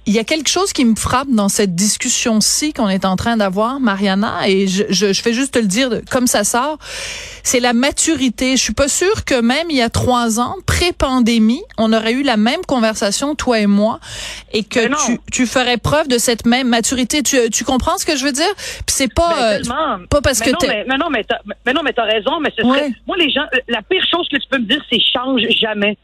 il 0.08 0.14
y 0.14 0.20
a 0.20 0.24
quelque 0.24 0.48
chose 0.48 0.72
qui 0.72 0.86
me 0.86 0.96
frappe 0.96 1.28
dans 1.30 1.50
cette 1.50 1.76
discussion-ci 1.76 2.72
qu'on 2.72 2.88
est 2.88 3.04
en 3.04 3.18
train 3.18 3.36
d'avoir, 3.36 3.82
Mariana, 3.82 4.48
et 4.48 4.66
je, 4.68 4.84
je, 4.90 5.12
je 5.12 5.22
fais 5.22 5.34
juste 5.34 5.54
te 5.56 5.60
le 5.60 5.68
dire 5.68 5.90
comme 6.10 6.28
ça 6.28 6.46
sort, 6.46 6.78
c'est 7.44 7.60
la 7.60 7.74
maturité. 7.74 8.56
Je 8.56 8.62
suis 8.64 8.74
pas 8.74 8.88
sûre 8.88 9.26
que 9.26 9.42
même 9.42 9.68
il 9.70 9.76
y 9.76 9.82
a 9.82 9.90
trois 9.90 10.40
ans, 10.40 10.56
pré-pandémie, 10.66 11.62
on 11.78 11.92
aurait 11.92 12.14
eu 12.14 12.24
la 12.24 12.38
même 12.38 12.62
conversation, 12.66 13.36
toi 13.36 13.60
et 13.60 13.68
moi, 13.68 14.00
et 14.54 14.64
que 14.64 14.88
tu, 15.06 15.20
tu 15.32 15.46
ferais 15.46 15.78
preuve 15.78 16.08
de 16.08 16.18
cette 16.18 16.46
même 16.46 16.70
maturité. 16.70 17.22
Tu, 17.22 17.50
tu 17.50 17.66
comprends 17.66 17.98
ce 17.98 18.06
que 18.06 18.16
je 18.16 18.24
veux 18.24 18.32
dire? 18.32 18.54
Puis 18.56 18.96
c'est 18.96 19.14
pas, 19.14 19.56
euh, 19.56 19.60
pas 20.10 20.22
parce 20.22 20.40
mais 20.40 20.46
que 20.46 20.52
non, 20.52 20.58
mais, 20.68 20.86
mais 20.88 20.98
non, 20.98 21.10
mais 21.10 21.26
mais 21.66 21.74
non, 21.74 21.82
mais 21.84 21.92
t'as 21.92 22.06
raison, 22.06 22.40
mais 22.40 22.52
ce 22.58 22.64
serait, 22.64 22.82
Ouais. 22.82 22.94
moi, 23.08 23.18
les 23.18 23.30
gens, 23.30 23.46
la 23.68 23.82
pire 23.82 24.04
chose 24.10 24.28
que 24.32 24.38
tu 24.38 24.48
peux 24.50 24.58
me 24.60 24.66
dire, 24.66 24.82
c'est 24.90 25.00
change 25.14 25.42
jamais. 25.60 25.98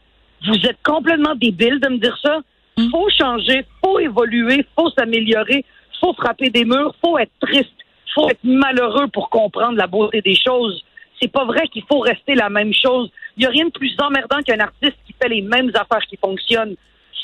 Vous 0.46 0.56
êtes 0.68 0.76
complètement 0.84 1.34
débile 1.34 1.80
de 1.80 1.88
me 1.88 1.96
dire 1.98 2.16
ça. 2.22 2.40
Mm. 2.76 2.90
Faut 2.90 3.08
changer, 3.10 3.64
faut 3.82 3.98
évoluer, 3.98 4.66
faut 4.76 4.90
s'améliorer, 4.90 5.64
faut 6.00 6.12
frapper 6.14 6.50
des 6.50 6.64
murs, 6.64 6.94
faut 7.04 7.18
être 7.18 7.32
triste, 7.40 7.74
faut 8.14 8.28
être 8.28 8.42
malheureux 8.44 9.08
pour 9.08 9.30
comprendre 9.30 9.76
la 9.76 9.86
beauté 9.86 10.20
des 10.20 10.34
choses. 10.34 10.84
C'est 11.20 11.30
pas 11.30 11.44
vrai 11.44 11.68
qu'il 11.68 11.84
faut 11.84 12.00
rester 12.00 12.34
la 12.34 12.50
même 12.50 12.72
chose. 12.74 13.10
Il 13.36 13.44
y 13.44 13.46
a 13.46 13.50
rien 13.50 13.66
de 13.66 13.70
plus 13.70 13.94
emmerdant 14.00 14.42
qu'un 14.42 14.58
artiste 14.58 14.96
qui 15.06 15.14
fait 15.20 15.28
les 15.28 15.42
mêmes 15.42 15.70
affaires 15.74 16.04
qui 16.08 16.16
fonctionnent. 16.16 16.74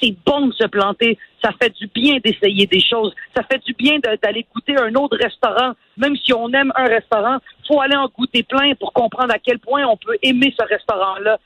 C'est 0.00 0.14
bon 0.24 0.46
de 0.46 0.54
se 0.54 0.66
planter. 0.66 1.18
Ça 1.42 1.50
fait 1.60 1.74
du 1.76 1.86
bien 1.88 2.18
d'essayer 2.24 2.66
des 2.66 2.80
choses. 2.80 3.14
Ça 3.36 3.42
fait 3.42 3.62
du 3.64 3.74
bien 3.74 3.98
d'aller 4.22 4.46
goûter 4.54 4.76
un 4.78 4.94
autre 4.94 5.18
restaurant. 5.18 5.72
Même 5.96 6.16
si 6.16 6.32
on 6.32 6.50
aime 6.52 6.72
un 6.76 6.86
restaurant, 6.86 7.38
faut 7.66 7.80
aller 7.80 7.96
en 7.96 8.08
goûter 8.08 8.42
plein 8.42 8.74
pour 8.74 8.92
comprendre 8.92 9.34
à 9.34 9.38
quel 9.38 9.58
point 9.58 9.84
on 9.84 9.96
peut 9.96 10.16
aimer 10.22 10.54
ce 10.58 10.64
restaurant-là. 10.66 11.38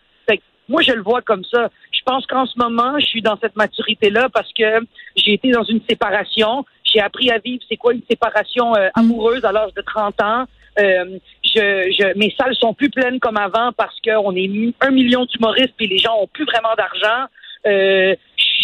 Moi, 0.69 0.83
je 0.83 0.93
le 0.93 1.03
vois 1.03 1.23
comme 1.23 1.45
ça. 1.45 1.69
Je 2.07 2.13
pense 2.13 2.27
qu'en 2.27 2.45
ce 2.45 2.59
moment, 2.59 2.99
je 2.99 3.07
suis 3.07 3.23
dans 3.23 3.39
cette 3.41 3.57
maturité-là 3.57 4.29
parce 4.29 4.53
que 4.53 4.87
j'ai 5.17 5.33
été 5.33 5.51
dans 5.51 5.63
une 5.63 5.81
séparation. 5.89 6.67
J'ai 6.85 7.01
appris 7.01 7.31
à 7.31 7.39
vivre 7.39 7.63
c'est 7.67 7.79
quoi 7.79 7.95
une 7.95 8.03
séparation 8.09 8.77
euh, 8.77 8.91
amoureuse 8.95 9.43
à 9.47 9.53
l'âge 9.53 9.73
de 9.75 9.81
30 9.81 10.21
ans? 10.21 10.45
Euh, 10.79 11.19
je, 11.43 11.95
je, 11.99 12.19
mes 12.19 12.35
salles 12.37 12.55
sont 12.57 12.75
plus 12.75 12.91
pleines 12.91 13.19
comme 13.21 13.39
avant 13.39 13.73
parce 13.73 13.97
qu'on 14.05 14.37
est 14.37 14.51
un 14.83 14.91
million 14.91 15.25
d'humoristes 15.25 15.75
et 15.81 15.87
les 15.87 15.97
gens 15.97 16.15
ont 16.21 16.27
plus 16.27 16.45
vraiment 16.45 16.75
d'argent. 16.77 17.25
Euh, 17.67 18.15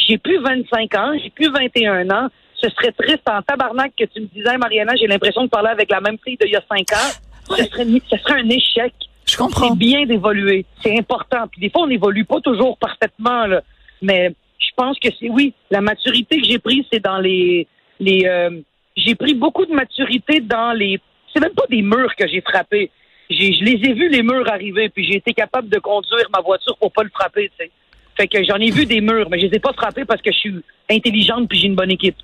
j'ai 0.06 0.18
plus 0.18 0.38
25 0.38 0.94
ans, 0.96 1.12
j'ai 1.22 1.30
plus 1.30 1.50
21 1.50 2.10
ans. 2.10 2.28
Ce 2.56 2.68
serait 2.68 2.92
triste 2.92 3.26
en 3.26 3.40
tabarnak 3.40 3.92
que 3.98 4.04
tu 4.04 4.20
me 4.20 4.26
disais, 4.26 4.58
Mariana, 4.58 4.92
j'ai 4.96 5.06
l'impression 5.06 5.44
de 5.44 5.48
parler 5.48 5.70
avec 5.70 5.90
la 5.90 6.02
même 6.02 6.18
fille 6.22 6.36
d'il 6.38 6.50
y 6.50 6.56
a 6.56 6.62
5 6.68 6.92
ans. 6.92 7.56
Ce, 7.56 7.64
serait, 7.64 7.86
ce 7.86 8.16
serait 8.18 8.40
un 8.40 8.50
échec. 8.50 8.92
Je 9.26 9.36
comprends. 9.36 9.68
C'est 9.68 9.78
bien 9.78 10.06
d'évoluer. 10.06 10.64
C'est 10.82 10.98
important. 10.98 11.46
Puis 11.50 11.60
des 11.60 11.70
fois, 11.70 11.82
on 11.82 11.86
n'évolue 11.86 12.24
pas 12.24 12.40
toujours 12.40 12.76
parfaitement, 12.78 13.46
là. 13.46 13.62
Mais 14.02 14.34
je 14.58 14.68
pense 14.76 14.98
que 14.98 15.08
c'est 15.18 15.28
oui. 15.28 15.54
La 15.70 15.80
maturité 15.80 16.40
que 16.40 16.46
j'ai 16.46 16.58
prise, 16.58 16.84
c'est 16.92 17.02
dans 17.02 17.18
les. 17.18 17.66
les 17.98 18.26
euh, 18.26 18.50
j'ai 18.96 19.14
pris 19.14 19.34
beaucoup 19.34 19.66
de 19.66 19.72
maturité 19.72 20.40
dans 20.40 20.72
les. 20.72 21.00
C'est 21.32 21.40
même 21.40 21.54
pas 21.54 21.66
des 21.70 21.82
murs 21.82 22.14
que 22.16 22.26
j'ai 22.26 22.40
frappés. 22.40 22.90
Je 23.30 23.64
les 23.64 23.88
ai 23.88 23.92
vus, 23.92 24.08
les 24.08 24.24
murs 24.24 24.50
arriver, 24.50 24.88
puis 24.88 25.06
j'ai 25.06 25.18
été 25.18 25.32
capable 25.32 25.68
de 25.68 25.78
conduire 25.78 26.28
ma 26.34 26.40
voiture 26.40 26.76
pour 26.78 26.90
pas 26.92 27.04
le 27.04 27.10
frapper, 27.10 27.50
tu. 27.58 27.70
Fait 28.16 28.26
que 28.26 28.42
j'en 28.42 28.56
ai 28.56 28.70
vu 28.70 28.86
des 28.86 29.00
murs, 29.00 29.30
mais 29.30 29.38
je 29.38 29.46
les 29.46 29.56
ai 29.56 29.60
pas 29.60 29.72
frappés 29.72 30.04
parce 30.04 30.20
que 30.20 30.32
je 30.32 30.38
suis 30.38 30.54
intelligente 30.90 31.48
puis 31.48 31.58
j'ai 31.58 31.68
une 31.68 31.76
bonne 31.76 31.92
équipe. 31.92 32.16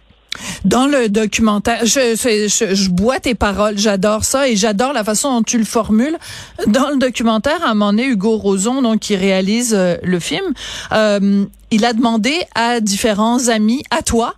Dans 0.65 0.87
le 0.87 1.09
documentaire, 1.09 1.85
je, 1.85 2.17
je, 2.17 2.75
je, 2.75 2.91
bois 2.91 3.21
tes 3.21 3.35
paroles, 3.35 3.79
j'adore 3.79 4.25
ça 4.25 4.49
et 4.49 4.57
j'adore 4.57 4.93
la 4.93 5.05
façon 5.05 5.33
dont 5.33 5.43
tu 5.43 5.59
le 5.59 5.65
formules. 5.65 6.17
Dans 6.67 6.91
le 6.91 6.97
documentaire, 6.99 7.63
à 7.65 7.71
un 7.71 7.75
moment 7.75 7.93
donné, 7.93 8.07
Hugo 8.07 8.37
Roson, 8.37 8.83
donc 8.83 9.01
qui 9.01 9.17
réalise 9.17 9.75
euh, 9.75 9.97
le 10.03 10.19
film, 10.21 10.45
euh, 10.93 11.45
il 11.71 11.85
a 11.85 11.93
demandé 11.93 12.35
à 12.55 12.81
différents 12.81 13.49
amis, 13.49 13.83
à 13.91 14.03
toi, 14.03 14.35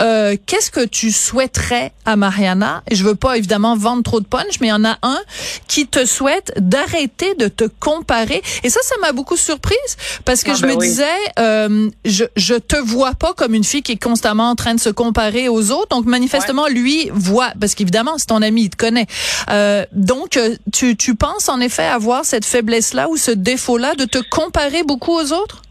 euh, 0.00 0.36
qu'est-ce 0.46 0.70
que 0.70 0.84
tu 0.84 1.12
souhaiterais 1.12 1.92
à 2.04 2.16
Mariana? 2.16 2.82
Et 2.90 2.94
je 2.94 3.04
veux 3.04 3.14
pas 3.14 3.36
évidemment 3.36 3.76
vendre 3.76 4.02
trop 4.02 4.20
de 4.20 4.26
punch, 4.26 4.60
mais 4.60 4.68
il 4.68 4.70
y 4.70 4.72
en 4.72 4.84
a 4.84 4.98
un 5.02 5.20
qui 5.68 5.86
te 5.86 6.04
souhaite 6.04 6.52
d'arrêter 6.56 7.34
de 7.34 7.48
te 7.48 7.64
comparer. 7.80 8.42
Et 8.64 8.70
ça, 8.70 8.80
ça 8.82 8.94
m'a 9.00 9.12
beaucoup 9.12 9.36
surprise 9.36 9.76
parce 10.24 10.42
que 10.42 10.50
Ah 10.50 10.54
je 10.54 10.62
ben 10.62 10.68
me 10.70 10.76
oui. 10.76 10.88
disais, 10.88 11.04
euh, 11.38 11.90
je 12.04 12.24
je 12.36 12.54
te 12.54 12.76
vois 12.76 13.14
pas 13.14 13.32
comme 13.34 13.54
une 13.54 13.64
fille 13.64 13.82
qui 13.82 13.92
est 13.92 14.02
constamment 14.02 14.50
en 14.50 14.54
train 14.54 14.74
de 14.74 14.80
se 14.80 14.90
comparer 14.90 15.48
aux 15.48 15.70
autres. 15.70 15.88
Donc 15.96 16.06
manifestement, 16.06 16.68
lui 16.68 17.10
voit, 17.12 17.52
parce 17.60 17.74
qu'évidemment, 17.74 18.14
c'est 18.18 18.26
ton 18.26 18.42
ami, 18.42 18.62
il 18.64 18.70
te 18.70 18.76
connaît. 18.76 19.06
Euh, 19.50 19.84
donc 19.92 20.36
euh, 20.36 20.56
tu 20.72 20.96
tu 20.96 21.14
penses 21.14 21.48
en 21.48 21.60
effet 21.60 21.84
avoir 21.86 22.24
cette 22.24 22.44
faiblesse 22.44 22.92
là 22.94 23.08
ou 23.08 23.16
ce 23.16 23.30
défaut 23.30 23.78
là 23.78 23.94
de 23.94 24.04
te 24.04 24.18
comparer 24.18 24.82
beaucoup 24.82 25.12
aux 25.12 25.32
autres? 25.32 25.62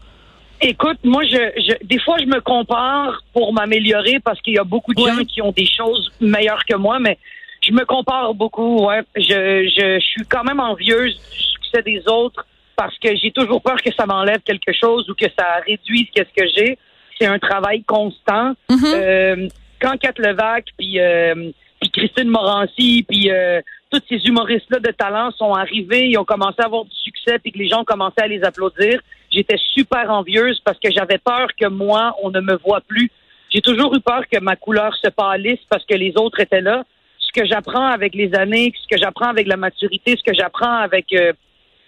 Écoute, 0.64 0.98
moi, 1.02 1.24
je, 1.24 1.36
je, 1.56 1.86
des 1.86 1.98
fois, 1.98 2.18
je 2.18 2.26
me 2.26 2.40
compare 2.40 3.22
pour 3.32 3.52
m'améliorer 3.52 4.20
parce 4.20 4.40
qu'il 4.40 4.54
y 4.54 4.58
a 4.58 4.64
beaucoup 4.64 4.94
de 4.94 5.02
Ouais. 5.02 5.10
gens 5.12 5.24
qui 5.24 5.42
ont 5.42 5.50
des 5.50 5.66
choses 5.66 6.10
meilleures 6.20 6.64
que 6.64 6.76
moi, 6.76 7.00
mais 7.00 7.18
je 7.62 7.72
me 7.72 7.84
compare 7.84 8.32
beaucoup. 8.34 8.86
Ouais, 8.86 9.02
je, 9.16 9.22
je, 9.22 9.98
je 10.00 10.06
suis 10.06 10.24
quand 10.28 10.44
même 10.44 10.60
envieuse 10.60 11.14
du 11.16 11.38
succès 11.38 11.82
des 11.82 12.02
autres 12.06 12.46
parce 12.76 12.96
que 12.98 13.14
j'ai 13.16 13.32
toujours 13.32 13.60
peur 13.60 13.82
que 13.82 13.92
ça 13.92 14.06
m'enlève 14.06 14.40
quelque 14.40 14.72
chose 14.72 15.08
ou 15.10 15.14
que 15.14 15.26
ça 15.36 15.46
réduise 15.66 16.06
qu'est-ce 16.14 16.32
que 16.42 16.48
j'ai. 16.56 16.78
C'est 17.18 17.26
un 17.26 17.38
travail 17.40 17.82
constant. 17.82 18.54
Mhm. 18.70 18.84
Euh, 18.84 19.48
quand 19.80 19.96
Kat 19.98 20.14
Levac, 20.18 20.66
puis 20.78 21.00
euh, 21.00 21.50
puis 21.80 21.90
Christine 21.90 22.28
Morancy, 22.28 23.04
puis 23.08 23.30
euh, 23.32 23.60
tous 23.90 24.00
ces 24.08 24.18
humoristes-là 24.28 24.78
de 24.78 24.92
talent 24.92 25.32
sont 25.32 25.52
arrivés, 25.54 26.06
ils 26.06 26.16
ont 26.18 26.24
commencé 26.24 26.60
à 26.60 26.66
avoir 26.66 26.84
du 26.84 26.94
succès, 26.94 27.40
puis 27.40 27.50
que 27.50 27.58
les 27.58 27.68
gens 27.68 27.80
ont 27.80 27.84
commencé 27.84 28.14
à 28.18 28.28
les 28.28 28.44
applaudir. 28.44 29.00
J'étais 29.32 29.58
super 29.72 30.10
envieuse 30.10 30.60
parce 30.64 30.78
que 30.78 30.90
j'avais 30.90 31.18
peur 31.18 31.48
que 31.58 31.66
moi, 31.66 32.14
on 32.22 32.30
ne 32.30 32.40
me 32.40 32.56
voit 32.56 32.80
plus. 32.80 33.10
J'ai 33.50 33.60
toujours 33.60 33.94
eu 33.94 34.00
peur 34.00 34.22
que 34.30 34.38
ma 34.40 34.56
couleur 34.56 34.94
se 34.96 35.08
pâlisse 35.08 35.60
parce 35.68 35.84
que 35.84 35.94
les 35.94 36.12
autres 36.16 36.40
étaient 36.40 36.60
là. 36.60 36.84
Ce 37.18 37.40
que 37.40 37.46
j'apprends 37.46 37.86
avec 37.86 38.14
les 38.14 38.34
années, 38.34 38.72
ce 38.76 38.94
que 38.94 39.00
j'apprends 39.00 39.28
avec 39.28 39.46
la 39.46 39.56
maturité, 39.56 40.16
ce 40.16 40.22
que 40.22 40.34
j'apprends 40.34 40.76
avec 40.76 41.12
euh, 41.12 41.32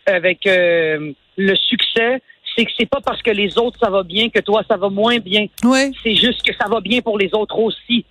avec 0.07 0.47
euh, 0.47 1.13
le 1.37 1.57
succès, 1.57 2.23
c'est 2.57 2.65
que 2.65 2.71
c'est 2.79 2.89
pas 2.89 3.01
parce 3.05 3.21
que 3.23 3.31
les 3.31 3.59
autres 3.59 3.79
ça 3.79 3.91
va 3.91 4.03
bien 4.03 4.29
que 4.31 4.41
toi 4.41 4.63
ça 4.69 4.77
va 4.77 4.89
moins 4.89 5.19
bien. 5.19 5.47
Oui. 5.65 5.93
C'est 6.03 6.17
juste 6.17 6.43
que 6.43 6.55
ça 6.59 6.69
va 6.69 6.81
bien 6.81 7.01
pour 7.03 7.19
les 7.19 7.35
autres 7.35 7.59
aussi. 7.59 8.05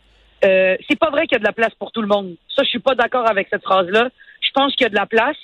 Euh, 0.44 0.76
c'est 0.90 1.00
pas 1.00 1.10
vrai 1.10 1.26
qu'il 1.26 1.36
y 1.36 1.38
a 1.38 1.40
de 1.40 1.46
la 1.46 1.54
place 1.54 1.74
pour 1.80 1.92
tout 1.92 2.02
le 2.02 2.08
monde. 2.08 2.36
Ça, 2.56 2.64
je 2.64 2.70
suis 2.70 2.80
pas 2.80 2.96
d'accord 2.96 3.30
avec 3.30 3.48
cette 3.50 3.64
phrase-là. 3.64 4.10
Je 4.42 4.50
pense 4.54 4.76
qu'il 4.76 4.84
y 4.84 4.88
a 4.88 4.90
de 4.90 4.96
la 4.96 5.06
place. 5.06 5.38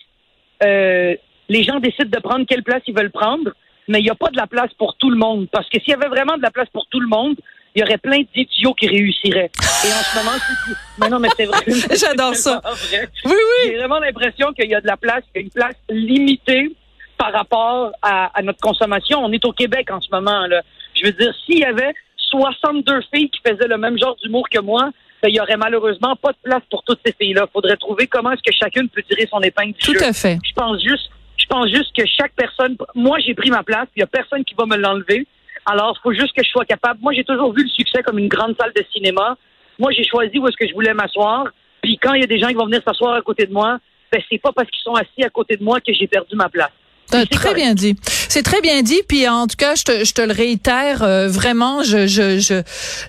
Euh, 0.64 1.16
les 1.48 1.64
gens 1.64 1.80
décident 1.80 2.10
de 2.10 2.20
prendre 2.20 2.46
quelle 2.46 2.64
place 2.64 2.82
ils 2.88 2.96
veulent 2.96 3.12
prendre, 3.12 3.52
mais 3.90 4.00
il 4.00 4.04
n'y 4.04 4.10
a 4.10 4.16
pas 4.16 4.30
de 4.30 4.38
la 4.38 4.48
place 4.48 4.72
pour 4.78 4.96
tout 4.96 5.10
le 5.10 5.18
monde. 5.18 5.48
Parce 5.52 5.68
que 5.68 5.80
s'il 5.80 5.90
y 5.90 5.94
avait 5.94 6.08
vraiment 6.08 6.38
de 6.38 6.42
la 6.42 6.52
place 6.52 6.70
pour 6.72 6.86
tout 6.88 7.00
le 7.02 7.08
monde, 7.08 7.36
il 7.76 7.82
y 7.82 7.84
aurait 7.84 7.98
plein 7.98 8.22
d'idiots 8.36 8.74
qui 8.74 8.88
réussiraient. 8.88 9.52
Et 9.84 9.88
en 9.88 10.04
ce 10.04 10.18
moment, 10.18 10.38
c'est... 10.38 10.74
Mais 11.00 11.10
non, 11.10 11.20
mais 11.20 11.30
c'est 11.36 11.46
vrai. 11.46 11.64
J'adore 11.98 12.36
ça. 12.36 12.62
Vrai. 12.64 13.10
Oui, 13.26 13.32
oui. 13.34 13.70
J'ai 13.72 13.78
vraiment 13.78 14.00
l'impression 14.00 14.54
qu'il 14.54 14.70
y 14.70 14.76
a 14.76 14.82
de 14.82 14.88
la 14.88 14.98
place, 14.98 15.24
une 15.36 15.50
place 15.50 15.76
limitée 15.90 16.72
par 17.18 17.34
rapport 17.34 17.92
à, 18.02 18.32
à 18.38 18.42
notre 18.42 18.60
consommation. 18.60 19.20
On 19.24 19.32
est 19.32 19.44
au 19.44 19.52
Québec 19.52 19.90
en 19.92 20.00
ce 20.02 20.08
moment. 20.12 20.48
Là. 20.48 20.62
Je 20.94 21.06
veux 21.06 21.12
dire, 21.12 21.34
s'il 21.46 21.60
y 21.60 21.66
avait 21.66 21.94
62 22.30 23.02
filles 23.14 23.30
qui 23.30 23.40
faisaient 23.46 23.68
le 23.68 23.78
même 23.78 23.98
genre 23.98 24.16
d'humour 24.24 24.48
que 24.50 24.60
moi, 24.60 24.90
ben, 25.22 25.30
il 25.30 25.36
y 25.36 25.40
aurait 25.42 25.58
malheureusement 25.58 26.16
pas 26.16 26.32
de 26.32 26.38
place 26.44 26.62
pour 26.70 26.84
toutes 26.84 27.00
ces 27.06 27.14
filles-là. 27.14 27.46
Il 27.48 27.52
faudrait 27.52 27.76
trouver 27.78 28.08
comment 28.08 28.32
est-ce 28.32 28.42
que 28.44 28.56
chacune 28.56 28.88
peut 28.90 29.04
tirer 29.04 29.28
son 29.30 29.42
épingle 29.42 29.74
du 29.74 29.80
Tout 29.80 29.94
jeu. 29.94 30.04
à 30.04 30.14
fait. 30.14 30.38
Je 30.44 30.54
pense 30.54 30.82
juste, 30.82 31.10
pense 31.50 31.68
juste 31.70 31.96
que 31.96 32.04
chaque 32.06 32.32
personne, 32.34 32.78
moi 32.96 33.18
j'ai 33.20 33.34
pris 33.34 33.50
ma 33.50 33.64
place, 33.64 33.88
il 33.96 34.00
y 34.00 34.04
a 34.04 34.08
personne 34.08 34.46
qui 34.46 34.56
va 34.56 34.66
me 34.66 34.78
l'enlever. 34.78 35.28
Alors, 35.66 35.98
il 36.00 36.02
faut 36.02 36.14
juste 36.14 36.34
que 36.36 36.44
je 36.44 36.50
sois 36.50 36.66
capable. 36.66 37.00
Moi, 37.02 37.14
j'ai 37.14 37.24
toujours 37.24 37.54
vu 37.54 37.64
le 37.64 37.70
succès 37.70 38.02
comme 38.02 38.18
une 38.18 38.28
grande 38.28 38.56
salle 38.60 38.72
de 38.76 38.84
cinéma. 38.92 39.38
Moi, 39.78 39.92
j'ai 39.92 40.04
choisi 40.04 40.40
où 40.40 40.48
est-ce 40.48 40.58
que 40.58 40.68
je 40.68 40.74
voulais 40.74 40.94
m'asseoir. 40.94 41.48
Puis 41.82 41.98
quand 41.98 42.14
il 42.14 42.22
y 42.22 42.24
a 42.24 42.28
des 42.28 42.40
gens 42.40 42.48
qui 42.48 42.56
vont 42.56 42.66
venir 42.66 42.82
s'asseoir 42.84 43.16
à 43.16 43.22
côté 43.22 43.46
de 43.46 43.54
moi, 43.54 43.78
ben 44.12 44.22
c'est 44.30 44.42
pas 44.42 44.52
parce 44.52 44.70
qu'ils 44.70 44.82
sont 44.82 44.96
assis 44.96 45.24
à 45.24 45.30
côté 45.30 45.58
de 45.58 45.64
moi 45.64 45.80
que 45.80 45.94
j'ai 45.94 46.08
perdu 46.08 46.36
ma 46.36 46.50
place. 46.50 46.72
Très 47.08 47.26
correct. 47.28 47.56
bien 47.56 47.74
dit. 47.74 47.96
C'est 48.30 48.44
très 48.44 48.62
bien 48.62 48.82
dit. 48.84 49.02
Puis 49.08 49.28
en 49.28 49.48
tout 49.48 49.56
cas, 49.58 49.74
je 49.76 49.84
te, 49.84 50.06
je 50.06 50.14
te 50.14 50.22
le 50.22 50.32
réitère 50.32 51.02
euh, 51.02 51.28
vraiment. 51.28 51.82
Je, 51.84 52.06
je, 52.06 52.40
je 52.40 52.62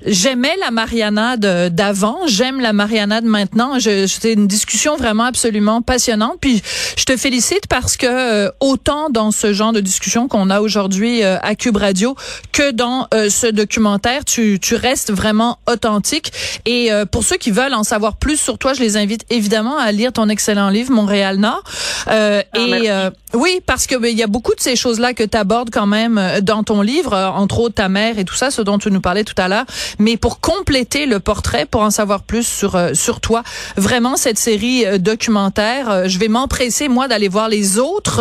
j'aimais 0.07 0.55
la 0.61 0.71
Mariana 0.71 1.37
de- 1.37 1.69
d'avant. 1.69 2.21
J'aime 2.27 2.59
la 2.61 2.73
Mariana 2.73 3.21
de 3.21 3.27
maintenant. 3.27 3.79
Je, 3.79 4.07
c'était 4.07 4.33
une 4.33 4.47
discussion 4.47 4.97
vraiment 4.97 5.25
absolument 5.25 5.83
passionnante. 5.83 6.39
Puis 6.41 6.63
je 6.97 7.05
te 7.05 7.17
félicite 7.19 7.67
parce 7.69 7.99
que 7.99 8.07
euh, 8.07 8.51
autant 8.61 9.11
dans 9.11 9.31
ce 9.31 9.53
genre 9.53 9.73
de 9.73 9.81
discussion 9.81 10.27
qu'on 10.27 10.49
a 10.49 10.63
aujourd'hui 10.63 11.23
euh, 11.23 11.37
à 11.43 11.55
Cube 11.55 11.77
Radio 11.77 12.17
que 12.53 12.71
dans 12.71 13.07
euh, 13.13 13.29
ce 13.29 13.47
documentaire, 13.47 14.25
tu, 14.25 14.59
tu 14.59 14.75
restes 14.75 15.13
vraiment 15.13 15.59
authentique. 15.71 16.33
Et 16.65 16.91
euh, 16.93 17.05
pour 17.05 17.25
ceux 17.25 17.37
qui 17.37 17.51
veulent 17.51 17.75
en 17.75 17.85
savoir 17.85 18.17
plus 18.17 18.41
sur 18.41 18.57
toi, 18.57 18.73
je 18.73 18.81
les 18.81 18.97
invite 18.97 19.25
évidemment 19.29 19.77
à 19.77 19.93
lire 19.93 20.15
ton 20.15 20.31
excellent 20.31 20.71
livre 20.71 20.93
Montréal 20.93 21.37
Nord. 21.37 21.63
Euh, 22.09 22.43
Ah, 22.55 22.59
et 22.59 22.91
euh, 22.91 23.11
oui, 23.35 23.61
parce 23.67 23.87
que 23.87 23.97
ben, 23.97 24.09
il 24.11 24.17
y 24.19 24.23
a 24.23 24.27
beaucoup 24.27 24.55
de 24.55 24.61
ces 24.61 24.77
choses-là 24.77 25.01
là 25.01 25.10
que 25.15 25.25
tu 25.25 25.37
abordes 25.37 25.71
quand 25.71 25.87
même 25.87 26.19
euh, 26.19 26.41
dans 26.41 26.63
ton 26.63 26.83
livre, 26.83 27.13
euh, 27.13 27.29
entre 27.29 27.61
autres 27.61 27.75
ta 27.77 27.89
mère 27.89 28.19
et 28.19 28.25
tout 28.25 28.35
ça, 28.35 28.51
ce 28.51 28.63
dont 28.63 28.79
tu 28.79 28.91
nous 28.91 29.01
parlais 29.01 29.25
tout 29.25 29.35
à 29.39 29.49
l'heure. 29.49 29.65
Mais 29.99 30.17
pour 30.17 30.41
compléter 30.41 31.07
le 31.07 31.21
portrait, 31.21 31.67
pour 31.67 31.83
en 31.83 31.91
savoir 31.91 32.23
plus 32.23 32.47
sur 32.47 32.77
euh, 32.77 32.95
sur 32.95 33.21
toi, 33.21 33.43
vraiment 33.77 34.17
cette 34.17 34.39
série 34.39 34.85
documentaire, 34.99 36.09
je 36.09 36.19
vais 36.19 36.29
m'empresser 36.29 36.89
moi 36.89 37.09
d'aller 37.09 37.29
voir 37.29 37.49
les 37.49 37.79
autres 37.79 38.21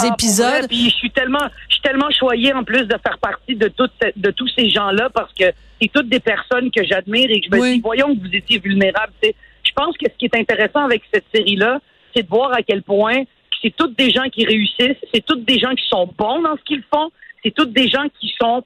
Ah, 0.00 0.06
épisodes. 0.12 0.46
vrai, 0.46 0.68
puis 0.68 0.90
je 0.90 0.94
suis 0.96 1.10
tellement, 1.10 1.44
je 1.68 1.74
suis 1.74 1.82
tellement 1.82 2.10
choyée 2.10 2.52
en 2.52 2.64
plus 2.64 2.82
de 2.86 2.96
faire 3.02 3.18
partie 3.20 3.54
de 3.54 3.68
toutes, 3.68 3.92
de 4.16 4.30
tous 4.30 4.48
ces 4.56 4.68
gens-là 4.68 5.08
parce 5.14 5.32
que 5.32 5.44
c'est 5.80 5.90
toutes 5.92 6.08
des 6.08 6.20
personnes 6.20 6.70
que 6.70 6.84
j'admire 6.84 7.28
et 7.30 7.40
que 7.40 7.46
je 7.50 7.56
me 7.56 7.60
Oui. 7.60 7.74
dis, 7.76 7.80
voyons 7.80 8.14
que 8.14 8.20
vous 8.20 8.34
étiez 8.34 8.60
sais. 9.22 9.34
Je 9.64 9.70
pense 9.74 9.96
que 9.96 10.06
ce 10.10 10.16
qui 10.18 10.24
est 10.26 10.36
intéressant 10.36 10.84
avec 10.84 11.02
cette 11.12 11.24
série-là, 11.34 11.78
c'est 12.14 12.22
de 12.22 12.28
voir 12.28 12.52
à 12.52 12.62
quel 12.62 12.82
point 12.82 13.22
c'est 13.62 13.74
toutes 13.76 13.96
des 13.96 14.10
gens 14.10 14.28
qui 14.30 14.44
réussissent, 14.44 14.98
c'est 15.12 15.24
toutes 15.24 15.44
des 15.44 15.58
gens 15.58 15.74
qui 15.74 15.86
sont 15.88 16.08
bons 16.16 16.42
dans 16.42 16.56
ce 16.56 16.62
qu'ils 16.62 16.84
font, 16.92 17.10
c'est 17.42 17.54
toutes 17.54 17.72
des 17.72 17.88
gens 17.88 18.06
qui 18.20 18.32
sont 18.40 18.64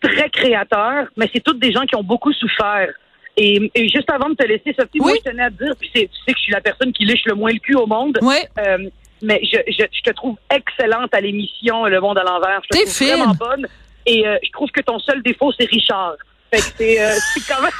très 0.00 0.28
créateurs, 0.30 1.06
mais 1.16 1.28
c'est 1.32 1.42
toutes 1.42 1.60
des 1.60 1.72
gens 1.72 1.82
qui 1.82 1.96
ont 1.96 2.02
beaucoup 2.02 2.32
souffert. 2.32 2.88
Et, 3.36 3.70
et 3.74 3.88
juste 3.88 4.10
avant 4.10 4.28
de 4.28 4.34
te 4.34 4.46
laisser, 4.46 4.74
Sophie, 4.78 4.98
moi, 4.98 5.12
je 5.16 5.30
tenais 5.30 5.44
à 5.44 5.50
te 5.50 5.64
dire, 5.64 5.72
puis 5.78 5.90
tu 5.94 6.00
sais 6.00 6.06
que 6.06 6.38
je 6.38 6.42
suis 6.42 6.52
la 6.52 6.60
personne 6.60 6.92
qui 6.92 7.04
liche 7.04 7.24
le 7.24 7.34
moins 7.34 7.52
le 7.52 7.58
cul 7.58 7.74
au 7.76 7.86
monde. 7.86 8.18
Euh, 8.22 8.90
mais 9.22 9.40
je, 9.44 9.58
je, 9.68 9.84
je 9.90 10.02
te 10.02 10.10
trouve 10.10 10.36
excellente 10.50 11.14
à 11.14 11.20
l'émission 11.20 11.86
Le 11.86 12.00
Monde 12.00 12.18
à 12.18 12.24
l'envers. 12.24 12.60
Je 12.64 12.68
te 12.68 12.82
trouve 12.82 12.94
fine. 12.94 13.16
vraiment 13.16 13.34
bonne. 13.34 13.66
Et 14.04 14.26
euh, 14.26 14.36
je 14.44 14.50
trouve 14.50 14.70
que 14.70 14.80
ton 14.80 14.98
seul 14.98 15.22
défaut, 15.22 15.52
c'est 15.58 15.68
Richard. 15.70 16.16
Fait 16.52 16.58
que 16.58 16.76
c'est 16.76 17.00
euh, 17.00 17.12
c'est 17.34 17.54
quand 17.54 17.62
même... 17.62 17.70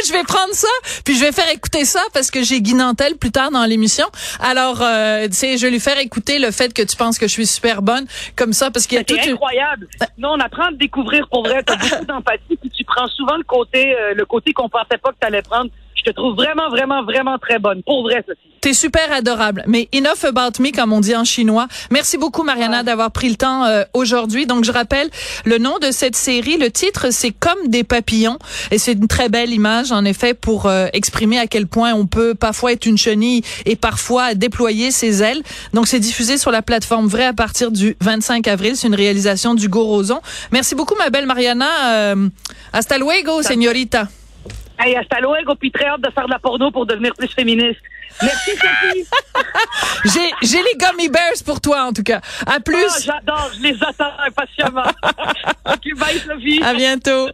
Écoute, 0.00 0.12
je 0.12 0.18
vais 0.18 0.24
prendre 0.24 0.54
ça, 0.54 0.68
puis 1.04 1.14
je 1.14 1.20
vais 1.20 1.32
faire 1.32 1.50
écouter 1.52 1.84
ça 1.84 2.00
parce 2.14 2.30
que 2.30 2.42
j'ai 2.42 2.60
Guy 2.60 2.74
Nantel 2.74 3.16
plus 3.16 3.30
tard 3.30 3.50
dans 3.50 3.64
l'émission. 3.64 4.06
Alors, 4.40 4.80
euh, 4.80 5.26
tu 5.26 5.34
sais, 5.34 5.58
je 5.58 5.66
vais 5.66 5.70
lui 5.70 5.80
faire 5.80 5.98
écouter 5.98 6.38
le 6.38 6.50
fait 6.50 6.72
que 6.72 6.82
tu 6.82 6.96
penses 6.96 7.18
que 7.18 7.26
je 7.26 7.32
suis 7.32 7.46
super 7.46 7.82
bonne, 7.82 8.06
comme 8.36 8.52
ça, 8.52 8.70
parce 8.70 8.86
qu'il 8.86 8.96
y 8.96 9.00
a 9.00 9.26
une... 9.26 9.32
incroyable. 9.34 9.88
Non, 10.16 10.30
on 10.32 10.40
apprend 10.40 10.64
à 10.64 10.68
te 10.68 10.76
découvrir 10.76 11.28
pour 11.28 11.44
vrai. 11.44 11.62
T'as 11.62 11.76
beaucoup 11.76 12.04
d'empathie, 12.06 12.56
puis 12.60 12.70
tu 12.70 12.84
prends 12.84 13.08
souvent 13.08 13.36
le 13.36 13.44
côté 13.44 13.94
euh, 13.94 14.14
le 14.14 14.24
côté 14.24 14.52
qu'on 14.52 14.68
pensait 14.68 14.98
pas 15.02 15.10
que 15.10 15.18
t'allais 15.20 15.42
prendre. 15.42 15.70
Je 15.94 16.02
te 16.02 16.10
trouve 16.10 16.34
vraiment, 16.34 16.70
vraiment, 16.70 17.02
vraiment 17.02 17.38
très 17.38 17.58
bonne. 17.58 17.82
Pour 17.82 18.02
vrai, 18.02 18.24
Sophie. 18.26 18.49
T'es 18.60 18.74
super 18.74 19.10
adorable. 19.10 19.64
Mais 19.66 19.88
enough 19.94 20.24
about 20.24 20.62
me, 20.62 20.70
comme 20.70 20.92
on 20.92 21.00
dit 21.00 21.16
en 21.16 21.24
chinois. 21.24 21.66
Merci 21.90 22.18
beaucoup, 22.18 22.42
Mariana, 22.42 22.82
d'avoir 22.82 23.10
pris 23.10 23.30
le 23.30 23.36
temps 23.36 23.64
euh, 23.64 23.84
aujourd'hui. 23.94 24.44
Donc, 24.44 24.64
je 24.64 24.72
rappelle 24.72 25.08
le 25.46 25.56
nom 25.56 25.78
de 25.78 25.90
cette 25.90 26.14
série. 26.14 26.58
Le 26.58 26.70
titre, 26.70 27.06
c'est 27.10 27.30
Comme 27.30 27.68
des 27.68 27.84
papillons. 27.84 28.38
Et 28.70 28.76
c'est 28.78 28.92
une 28.92 29.08
très 29.08 29.30
belle 29.30 29.50
image, 29.50 29.92
en 29.92 30.04
effet, 30.04 30.34
pour 30.34 30.66
euh, 30.66 30.88
exprimer 30.92 31.38
à 31.38 31.46
quel 31.46 31.66
point 31.66 31.94
on 31.94 32.06
peut 32.06 32.34
parfois 32.34 32.72
être 32.72 32.84
une 32.84 32.98
chenille 32.98 33.42
et 33.64 33.76
parfois 33.76 34.34
déployer 34.34 34.90
ses 34.90 35.22
ailes. 35.22 35.42
Donc, 35.72 35.88
c'est 35.88 36.00
diffusé 36.00 36.36
sur 36.36 36.50
la 36.50 36.60
plateforme 36.60 37.06
Vrai 37.06 37.24
à 37.24 37.32
partir 37.32 37.70
du 37.70 37.96
25 38.02 38.46
avril. 38.46 38.76
C'est 38.76 38.88
une 38.88 38.94
réalisation 38.94 39.54
du 39.54 39.68
Roson. 39.72 40.20
Merci 40.52 40.74
beaucoup, 40.74 40.94
ma 40.98 41.08
belle 41.08 41.26
Mariana. 41.26 42.12
Euh, 42.12 42.28
hasta 42.72 42.98
luego, 42.98 43.42
señorita. 43.42 44.08
Hey, 44.78 44.96
hasta 44.96 45.20
luego, 45.20 45.54
puis 45.56 45.70
très 45.70 45.86
hâte 45.86 46.00
de 46.00 46.10
faire 46.10 46.26
de 46.26 46.30
la 46.30 46.38
porno 46.38 46.70
pour 46.70 46.86
devenir 46.86 47.12
plus 47.14 47.28
féministe. 47.28 47.80
Merci, 48.22 48.50
Sophie. 48.50 49.06
J'ai, 50.04 50.30
j'ai 50.42 50.62
les 50.62 50.76
gummy 50.76 51.08
bears 51.08 51.42
pour 51.44 51.60
toi, 51.60 51.84
en 51.84 51.92
tout 51.92 52.02
cas. 52.02 52.20
À 52.46 52.60
plus. 52.60 52.86
Ah, 52.88 52.98
J'adore, 53.04 53.50
je 53.56 53.62
les 53.62 53.76
attends 53.82 54.12
impatiemment. 54.26 54.82
ok, 55.66 55.98
bye, 55.98 56.18
Sophie. 56.18 56.62
À 56.62 56.74
bientôt. 56.74 57.28